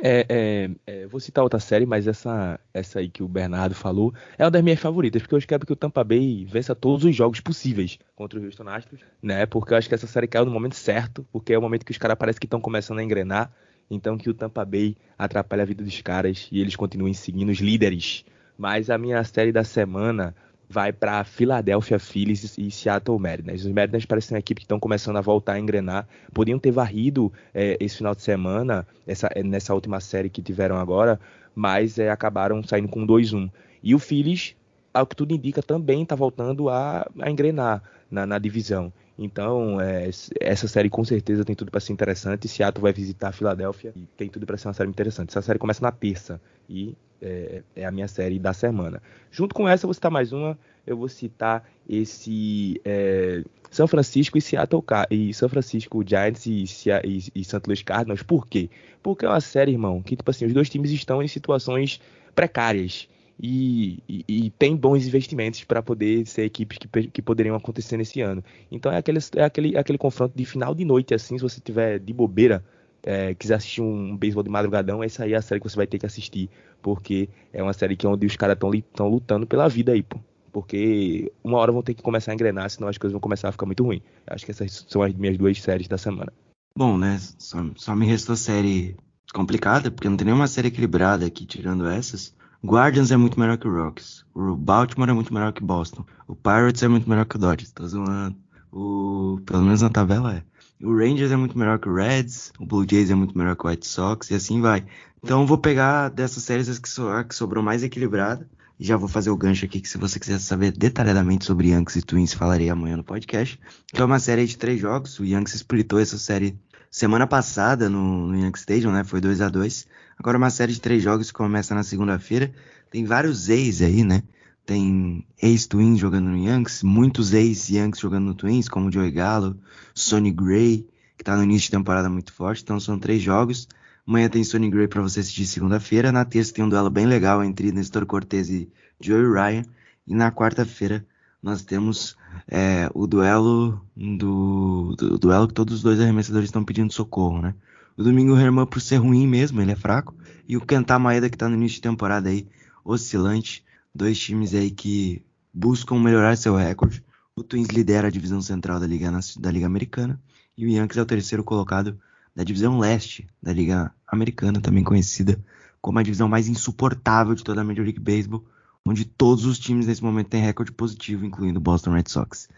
[0.00, 4.14] É, é, é, vou citar outra série, mas essa, essa aí que o Bernardo falou
[4.36, 7.14] é uma das minhas favoritas, porque eu quero que o Tampa Bay vença todos os
[7.14, 9.44] jogos possíveis contra o Houston Astros, né?
[9.46, 11.90] Porque eu acho que essa série caiu no momento certo, porque é o momento que
[11.90, 13.50] os caras parecem que estão começando a engrenar,
[13.90, 17.58] então que o Tampa Bay atrapalhe a vida dos caras e eles continuem seguindo os
[17.58, 18.24] líderes.
[18.56, 20.34] Mas a minha série da semana
[20.68, 23.64] vai para Philadelphia Phillies e Seattle Mariners.
[23.64, 26.06] Os Mariners parecem uma equipe que estão começando a voltar a engrenar.
[26.34, 30.76] Podiam ter varrido é, esse final de semana, essa, é, nessa última série que tiveram
[30.76, 31.18] agora,
[31.54, 33.50] mas é, acabaram saindo com 2-1.
[33.82, 34.54] E o Phillies,
[34.92, 38.92] ao que tudo indica, também está voltando a, a engrenar na, na divisão.
[39.18, 40.08] Então, é,
[40.40, 42.46] essa série com certeza tem tudo para ser interessante.
[42.46, 45.30] Seattle vai visitar a Filadélfia e tem tudo para ser uma série interessante.
[45.30, 49.02] Essa série começa na terça e é, é, a minha série da semana.
[49.28, 50.56] Junto com essa, eu vou citar mais uma.
[50.86, 53.42] Eu vou citar esse é,
[53.72, 56.64] São Francisco e Seattle e São Francisco Giants e,
[57.04, 57.60] e, e St.
[57.66, 58.22] Louis Cardinals.
[58.22, 58.70] Por quê?
[59.02, 62.00] Porque é uma série, irmão, que tipo assim, os dois times estão em situações
[62.36, 63.08] precárias
[63.40, 68.20] e, e, e tem bons investimentos para poder ser equipes que, que poderiam acontecer nesse
[68.20, 68.42] ano.
[68.70, 71.98] Então é aquele, é aquele, aquele confronto de final de noite, assim, se você tiver
[71.98, 72.64] de bobeira,
[73.02, 75.86] é, quiser assistir um beisebol de madrugadão, essa aí é a série que você vai
[75.86, 76.50] ter que assistir,
[76.82, 80.18] porque é uma série que é onde os caras estão lutando pela vida aí, pô.
[80.50, 83.52] Porque uma hora vão ter que começar a engrenar, senão as coisas vão começar a
[83.52, 84.02] ficar muito ruim.
[84.26, 86.32] Acho que essas são as minhas duas séries da semana.
[86.76, 87.18] Bom, né?
[87.38, 88.96] Só, só me restou série
[89.32, 92.34] complicada, porque não tem nenhuma série equilibrada aqui, tirando essas.
[92.64, 94.24] Guardians é muito melhor que o Rocks.
[94.34, 96.04] O Baltimore é muito melhor que Boston.
[96.26, 97.70] O Pirates é muito melhor que o Dodgers.
[97.70, 98.36] Tô zoando.
[98.72, 99.40] O...
[99.46, 100.42] Pelo menos na tabela é.
[100.84, 102.52] O Rangers é muito melhor que o Reds.
[102.58, 104.30] O Blue Jays é muito melhor que o White Sox.
[104.30, 104.84] E assim vai.
[105.22, 107.08] Então vou pegar dessas séries as que, so...
[107.08, 108.48] a que sobrou mais equilibrada.
[108.78, 111.96] E já vou fazer o gancho aqui que se você quiser saber detalhadamente sobre Yankees
[111.96, 113.58] e Twins, falarei amanhã no podcast.
[113.92, 115.18] Que é uma série de três jogos.
[115.18, 116.56] O Yankees splitou essa série
[116.90, 119.04] semana passada no, no Yankee Stadium, né?
[119.04, 119.86] Foi 2 a 2
[120.18, 122.52] Agora uma série de três jogos que começa na segunda-feira.
[122.90, 124.24] Tem vários ex aí, né?
[124.66, 129.56] Tem ex-Twins jogando no Yankees, muitos ex-Yankees jogando no Twins, como Joey Gallo,
[129.94, 130.86] Sonny Gray,
[131.16, 132.62] que tá no início de temporada muito forte.
[132.64, 133.68] Então são três jogos.
[134.06, 136.10] Amanhã tem Sonny Gray para você assistir segunda-feira.
[136.10, 138.68] Na terça tem um duelo bem legal entre Nestor Cortez e
[139.00, 139.62] Joey Ryan.
[140.04, 141.06] E na quarta-feira
[141.42, 142.16] nós temos
[142.46, 147.54] é, o duelo do, do, duelo que todos os dois arremessadores estão pedindo socorro, né?
[147.96, 150.14] O Domingo Herman por ser ruim mesmo, ele é fraco.
[150.46, 152.46] E o Kenta Maeda que tá no início de temporada aí,
[152.84, 153.64] oscilante.
[153.94, 155.22] Dois times aí que
[155.52, 157.02] buscam melhorar seu recorde.
[157.34, 160.20] O Twins lidera a divisão central da Liga, da Liga Americana.
[160.56, 161.98] E o Yankees é o terceiro colocado
[162.34, 165.38] da divisão leste da Liga Americana, também conhecida
[165.80, 168.44] como a divisão mais insuportável de toda a Major League Baseball,
[168.86, 172.48] onde todos os times nesse momento têm recorde positivo, incluindo o Boston Red Sox.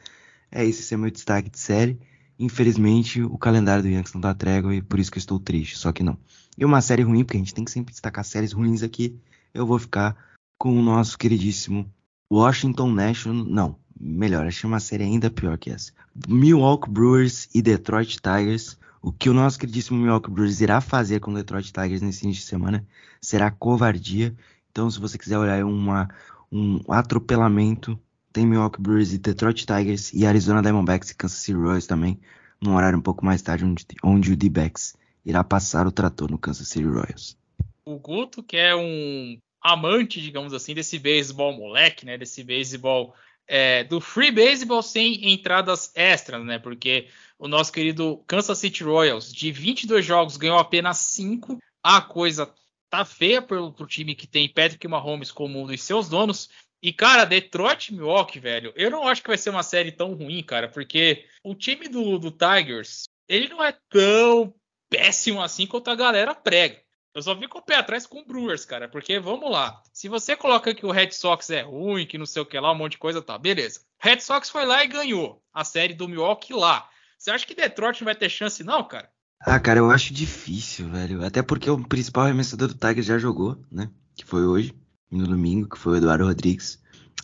[0.50, 1.98] É esse, é meu destaque de série.
[2.38, 5.76] Infelizmente, o calendário do Yankees não dá trégua e por isso que eu estou triste,
[5.76, 6.16] só que não.
[6.56, 9.18] E uma série ruim, porque a gente tem que sempre destacar séries ruins aqui,
[9.52, 10.16] eu vou ficar
[10.58, 11.90] com o nosso queridíssimo
[12.32, 13.44] Washington National.
[13.44, 15.92] Não, melhor, achei uma série ainda pior que essa.
[16.28, 18.78] Milwaukee Brewers e Detroit Tigers.
[19.02, 22.42] O que o nosso queridíssimo Milwaukee Brewers irá fazer com o Detroit Tigers nesse início
[22.42, 22.86] de semana
[23.20, 24.34] será covardia.
[24.70, 26.08] Então, se você quiser olhar uma,
[26.50, 27.98] um atropelamento
[28.32, 32.20] tem Milwaukee Brewers e Detroit Tigers e Arizona Diamondbacks e Kansas City Royals também,
[32.60, 36.38] num horário um pouco mais tarde, onde, onde o D-Backs irá passar o trator no
[36.38, 37.36] Kansas City Royals.
[37.84, 42.16] O Guto, que é um amante, digamos assim, desse beisebol moleque, né?
[42.16, 43.14] Desse beisebol
[43.48, 46.58] é, do free baseball sem entradas extras, né?
[46.58, 47.08] Porque
[47.38, 51.58] o nosso querido Kansas City Royals, de 22 jogos, ganhou apenas 5.
[51.82, 52.48] A coisa
[52.90, 56.50] tá feia pro, pro time que tem Patrick Mahomes como um dos seus donos.
[56.82, 60.42] E, cara, Detroit Milwaukee, velho, eu não acho que vai ser uma série tão ruim,
[60.42, 64.52] cara, porque o time do, do Tigers, ele não é tão
[64.88, 66.82] péssimo assim quanto a galera prega.
[67.14, 69.82] Eu só fico o pé atrás com o Brewers, cara, porque vamos lá.
[69.92, 72.72] Se você coloca que o Red Sox é ruim, que não sei o que lá,
[72.72, 73.84] um monte de coisa, tá, beleza.
[73.98, 76.88] Red Sox foi lá e ganhou a série do Milwaukee lá.
[77.18, 79.12] Você acha que Detroit vai ter chance, não, cara?
[79.40, 81.24] Ah, cara, eu acho difícil, velho.
[81.24, 83.90] Até porque o principal arremessador do Tigers já jogou, né?
[84.14, 84.74] Que foi hoje
[85.10, 86.78] no domingo, que foi o Eduardo Rodrigues.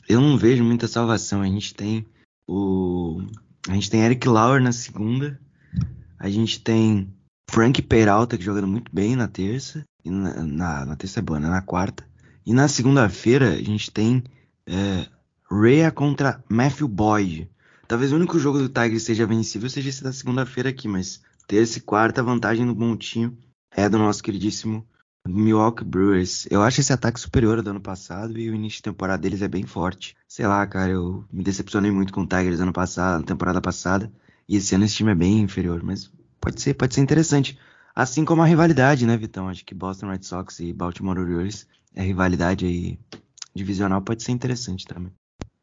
[0.09, 1.43] Eu não vejo muita salvação.
[1.43, 2.07] A gente tem
[2.49, 3.21] O...
[3.69, 5.39] A gente tem Eric Lauer na segunda.
[6.19, 7.12] A gente tem
[7.51, 9.85] Frank Peralta, que jogando muito bem na terça.
[10.05, 11.49] E na, na, na terça é boa, né?
[11.49, 12.09] Na quarta.
[12.47, 14.25] E na segunda-feira a gente tem
[14.67, 15.07] é,
[15.51, 17.51] Rhea contra Matthew Boyd.
[17.87, 21.79] Talvez o único jogo do Tigers seja vencível seja esse da segunda-feira aqui, mas terça
[21.79, 23.37] e quarta a vantagem no montinho
[23.71, 24.87] é do nosso queridíssimo
[25.27, 26.47] Milwaukee Brewers.
[26.51, 29.43] Eu acho esse ataque superior ao do ano passado e o início de temporada deles
[29.43, 30.17] é bem forte.
[30.29, 34.13] Sei lá, cara, eu me decepcionei muito com o Tigers ano passado, na temporada passada,
[34.49, 37.59] e esse ano esse time é bem inferior, mas pode ser, pode ser interessante.
[37.95, 39.49] Assim como a rivalidade, né, Vitão?
[39.49, 41.67] Acho que Boston Red Sox e Baltimore Orioles,
[41.97, 42.99] a rivalidade aí
[43.55, 45.13] divisional pode ser interessante também.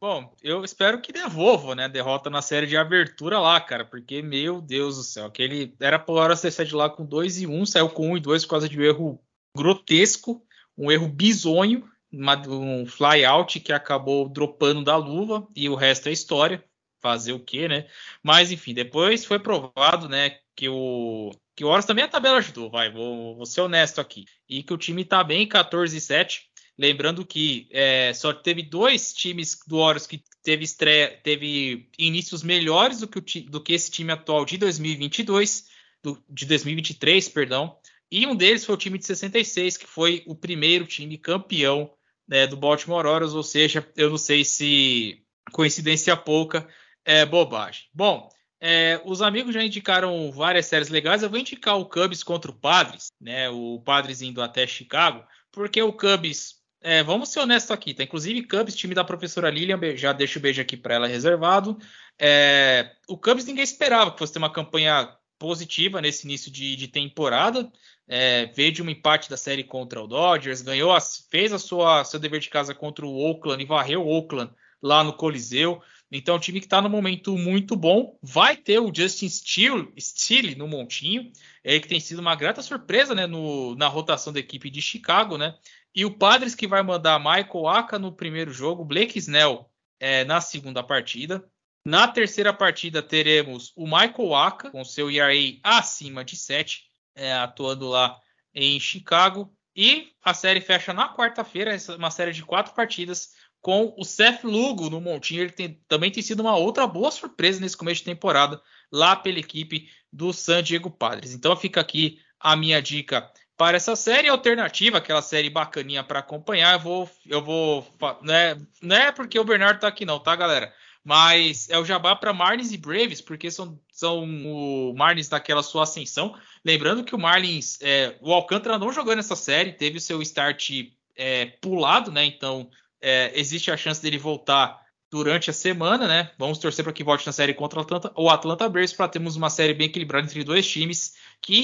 [0.03, 1.87] Bom, eu espero que devolva, né?
[1.87, 6.35] Derrota na série de abertura lá, cara, porque, meu Deus do céu, aquele era hora
[6.35, 8.49] ser de lá com 2 e 1, um, saiu com 1 um e 2 por
[8.49, 9.23] causa de um erro
[9.55, 10.45] grotesco,
[10.77, 16.09] um erro bizonho, uma, um fly out que acabou dropando da luva e o resto
[16.09, 16.61] é história.
[17.01, 17.87] Fazer o quê, né?
[18.21, 22.69] Mas enfim, depois foi provado, né, que o que o Horus também a tabela ajudou,
[22.69, 24.25] vai, vou, vou ser honesto aqui.
[24.49, 29.13] E que o time tá bem 14 e 7 Lembrando que é, só teve dois
[29.13, 33.91] times do Orioles que teve estreia, teve inícios melhores do que, o, do que esse
[33.91, 35.67] time atual de 2022,
[36.01, 37.77] do, de 2023, perdão.
[38.11, 41.91] E um deles foi o time de 66, que foi o primeiro time campeão
[42.27, 46.67] né, do Baltimore Orioles, ou seja, eu não sei se coincidência pouca
[47.05, 47.85] é bobagem.
[47.93, 51.21] Bom, é, os amigos já indicaram várias séries legais.
[51.21, 53.49] Eu vou indicar o Cubs contra o Padres, né?
[53.49, 58.03] O Padres indo até Chicago, porque o Cubs é, vamos ser honestos aqui, tá?
[58.03, 61.77] Inclusive, Cubs, time da professora Lilian, já deixo o beijo aqui para ela reservado.
[62.19, 66.87] É, o Cubs ninguém esperava que fosse ter uma campanha positiva nesse início de, de
[66.87, 67.71] temporada.
[68.07, 70.95] É, veio de um empate da série contra o Dodgers, ganhou,
[71.31, 75.03] fez a sua seu dever de casa contra o Oakland e varreu o Oakland lá
[75.03, 75.81] no Coliseu.
[76.15, 78.19] Então, o time que está no momento muito bom.
[78.21, 81.31] Vai ter o Justin Steele, Steele no montinho,
[81.63, 85.39] é, que tem sido uma grata surpresa né, no, na rotação da equipe de Chicago.
[85.39, 85.57] Né?
[85.95, 89.67] E o Padres que vai mandar Michael Aka no primeiro jogo, Blake Snell
[89.99, 91.43] é, na segunda partida.
[91.83, 95.33] Na terceira partida teremos o Michael Aka com seu ERA
[95.63, 96.83] acima de 7,
[97.15, 98.19] é, atuando lá
[98.53, 99.51] em Chicago.
[99.75, 103.33] E a série fecha na quarta-feira, uma série de quatro partidas
[103.63, 105.41] com o Seth Lugo no montinho.
[105.41, 108.61] Ele tem, também tem sido uma outra boa surpresa nesse começo de temporada
[108.91, 111.33] lá pela equipe do San Diego Padres.
[111.33, 116.73] Então fica aqui a minha dica para essa série alternativa, aquela série bacaninha para acompanhar,
[116.73, 117.87] eu vou, eu vou,
[118.21, 120.73] né, não é porque o Bernardo tá aqui não, tá, galera?
[121.03, 125.83] Mas é o jabá para Marlins e Braves, porque são, são o Marlins daquela sua
[125.83, 126.35] ascensão.
[126.65, 130.71] Lembrando que o Marlins, é, o Alcântara não jogou nessa série, teve o seu start
[131.15, 132.25] é, pulado, né?
[132.25, 132.69] Então
[133.03, 134.81] é, existe a chance dele voltar
[135.11, 136.31] durante a semana, né?
[136.39, 139.35] Vamos torcer para que volte na série contra o Atlanta, o Atlanta Braves para termos
[139.35, 141.63] uma série bem equilibrada entre dois times que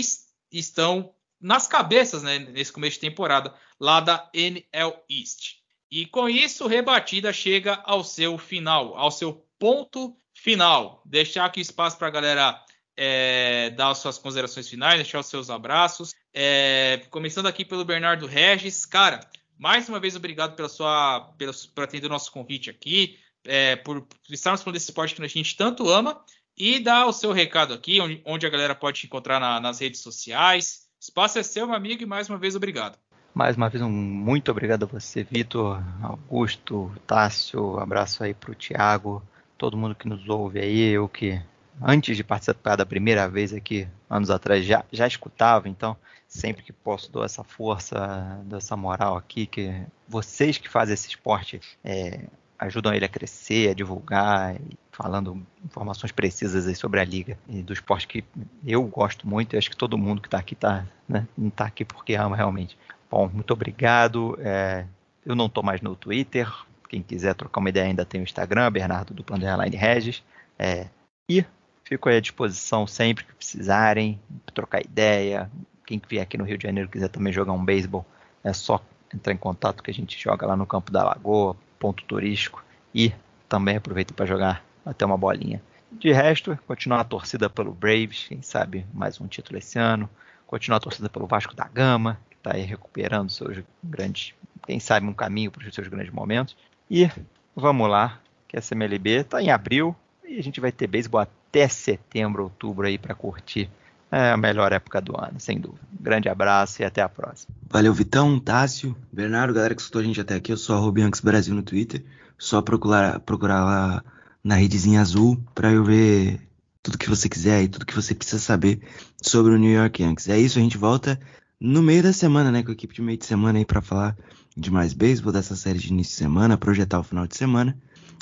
[0.51, 5.55] estão nas cabeças né, nesse começo de temporada lá da NL East.
[5.89, 11.01] E com isso, rebatida chega ao seu final, ao seu ponto final.
[11.05, 12.63] Deixar aqui espaço para a galera
[12.95, 16.13] é, dar as suas considerações finais, deixar os seus abraços.
[16.33, 18.85] É, começando aqui pelo Bernardo Regis.
[18.85, 19.21] Cara,
[19.59, 24.07] mais uma vez obrigado pela sua, pela, por atender o nosso convite aqui, é, por
[24.29, 26.19] estarmos falando desse esporte que a gente tanto ama.
[26.57, 29.79] E dar o seu recado aqui, onde, onde a galera pode te encontrar na, nas
[29.79, 32.97] redes sociais, Espaço é seu, meu amigo, e mais uma vez obrigado.
[33.33, 37.79] Mais uma vez, um muito obrigado a você, Vitor, Augusto, Tássio.
[37.79, 39.23] Abraço aí para o Thiago,
[39.57, 40.89] todo mundo que nos ouve aí.
[40.89, 41.41] Eu que,
[41.81, 45.95] antes de participar da primeira vez aqui, anos atrás, já, já escutava, então
[46.29, 51.09] sempre que posso dou essa força, dou essa moral aqui, que vocês que fazem esse
[51.09, 52.21] esporte é,
[52.59, 54.55] ajudam ele a crescer, a divulgar,
[54.91, 58.23] falando informações precisas sobre a liga e do esporte que
[58.65, 61.65] eu gosto muito e acho que todo mundo que está aqui tá, né, não está
[61.65, 62.77] aqui porque ama realmente.
[63.09, 64.37] Bom, muito obrigado.
[64.39, 64.85] É,
[65.25, 66.47] eu não estou mais no Twitter.
[66.87, 70.23] Quem quiser trocar uma ideia ainda tem o Instagram, Bernardo do Underline Regis.
[70.59, 70.87] É,
[71.27, 71.43] e
[71.83, 74.19] fico à disposição sempre que precisarem,
[74.53, 75.49] trocar ideia.
[75.89, 78.05] Quem vier aqui no Rio de Janeiro quiser também jogar um beisebol,
[78.43, 78.79] é só
[79.11, 82.63] entrar em contato que a gente joga lá no Campo da Lagoa, ponto turístico.
[82.93, 83.11] E
[83.47, 85.59] também aproveita para jogar até uma bolinha.
[85.91, 90.07] De resto, continuar a torcida pelo Braves, quem sabe mais um título esse ano.
[90.45, 94.35] Continuar a torcida pelo Vasco da Gama, que está aí recuperando seus grandes,
[94.67, 96.55] quem sabe um caminho para os seus grandes momentos.
[96.87, 97.09] E
[97.55, 101.67] vamos lá, que a CMLB está em abril e a gente vai ter beisebol até
[101.67, 103.71] setembro, outubro aí para curtir
[104.11, 105.81] é a melhor época do ano, sem dúvida.
[105.99, 107.53] Um grande abraço e até a próxima.
[107.69, 110.51] Valeu, Vitão, Tássio, Bernardo, galera que escutou a gente até aqui.
[110.51, 112.03] Eu sou a Rubianx Brasil no Twitter.
[112.37, 114.03] Só procurar, procurar lá
[114.43, 116.39] na redezinha azul para eu ver
[116.81, 118.81] tudo que você quiser e tudo que você precisa saber
[119.21, 120.29] sobre o New York Yankees.
[120.29, 121.19] É isso, a gente volta
[121.59, 124.15] no meio da semana, né, com a equipe de meio de semana aí para falar
[124.55, 127.77] de mais beisebol dessa série de início de semana, projetar o final de semana.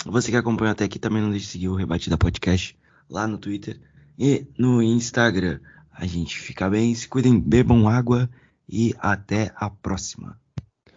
[0.05, 2.77] Você que acompanha até aqui também não deixe de seguir o Rebatida Podcast
[3.09, 3.79] lá no Twitter
[4.17, 5.59] e no Instagram.
[6.00, 8.30] A gente fica bem, se cuidem, bebam água
[8.70, 10.39] e até a próxima.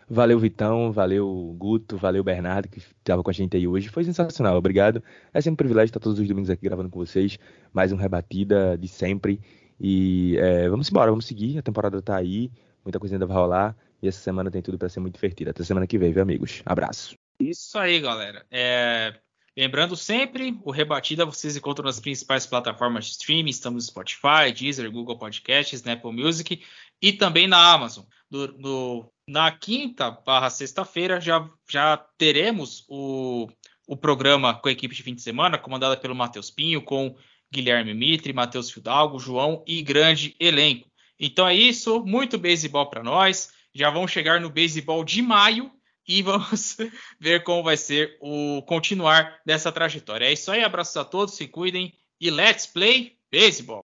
[0.06, 3.88] Valeu, Vitão, valeu, Guto, valeu, Bernardo, que estava com a gente aí hoje.
[3.88, 5.02] Foi sensacional, obrigado.
[5.32, 7.38] É sempre um privilégio estar todos os domingos aqui gravando com vocês.
[7.72, 9.40] Mais um Rebatida de sempre.
[9.80, 11.56] E é, vamos embora, vamos seguir.
[11.56, 12.50] A temporada tá aí,
[12.84, 13.74] muita coisa ainda vai rolar.
[14.02, 15.52] E essa semana tem tudo para ser muito divertida.
[15.52, 16.60] Até semana que vem, viu, amigos?
[16.66, 17.14] Abraço.
[17.40, 18.44] Isso aí, galera.
[18.50, 19.14] É,
[19.56, 23.50] Lembrando sempre, o Rebatida vocês encontram nas principais plataformas de streaming.
[23.50, 26.64] Estamos no Spotify, Deezer, Google Podcasts, Apple Music
[27.02, 28.04] e também na Amazon.
[28.30, 33.48] Do, na quinta barra sexta-feira já, já teremos o,
[33.86, 37.16] o programa com a equipe de fim de semana, comandada pelo Matheus Pinho, com
[37.52, 40.88] Guilherme Mitre, Matheus Fidalgo, João e grande elenco.
[41.18, 43.52] Então é isso, muito beisebol para nós.
[43.74, 45.70] Já vão chegar no beisebol de maio,
[46.10, 46.76] e vamos
[47.20, 50.26] ver como vai ser o continuar dessa trajetória.
[50.26, 53.89] É isso aí, abraços a todos, se cuidem e let's play baseball!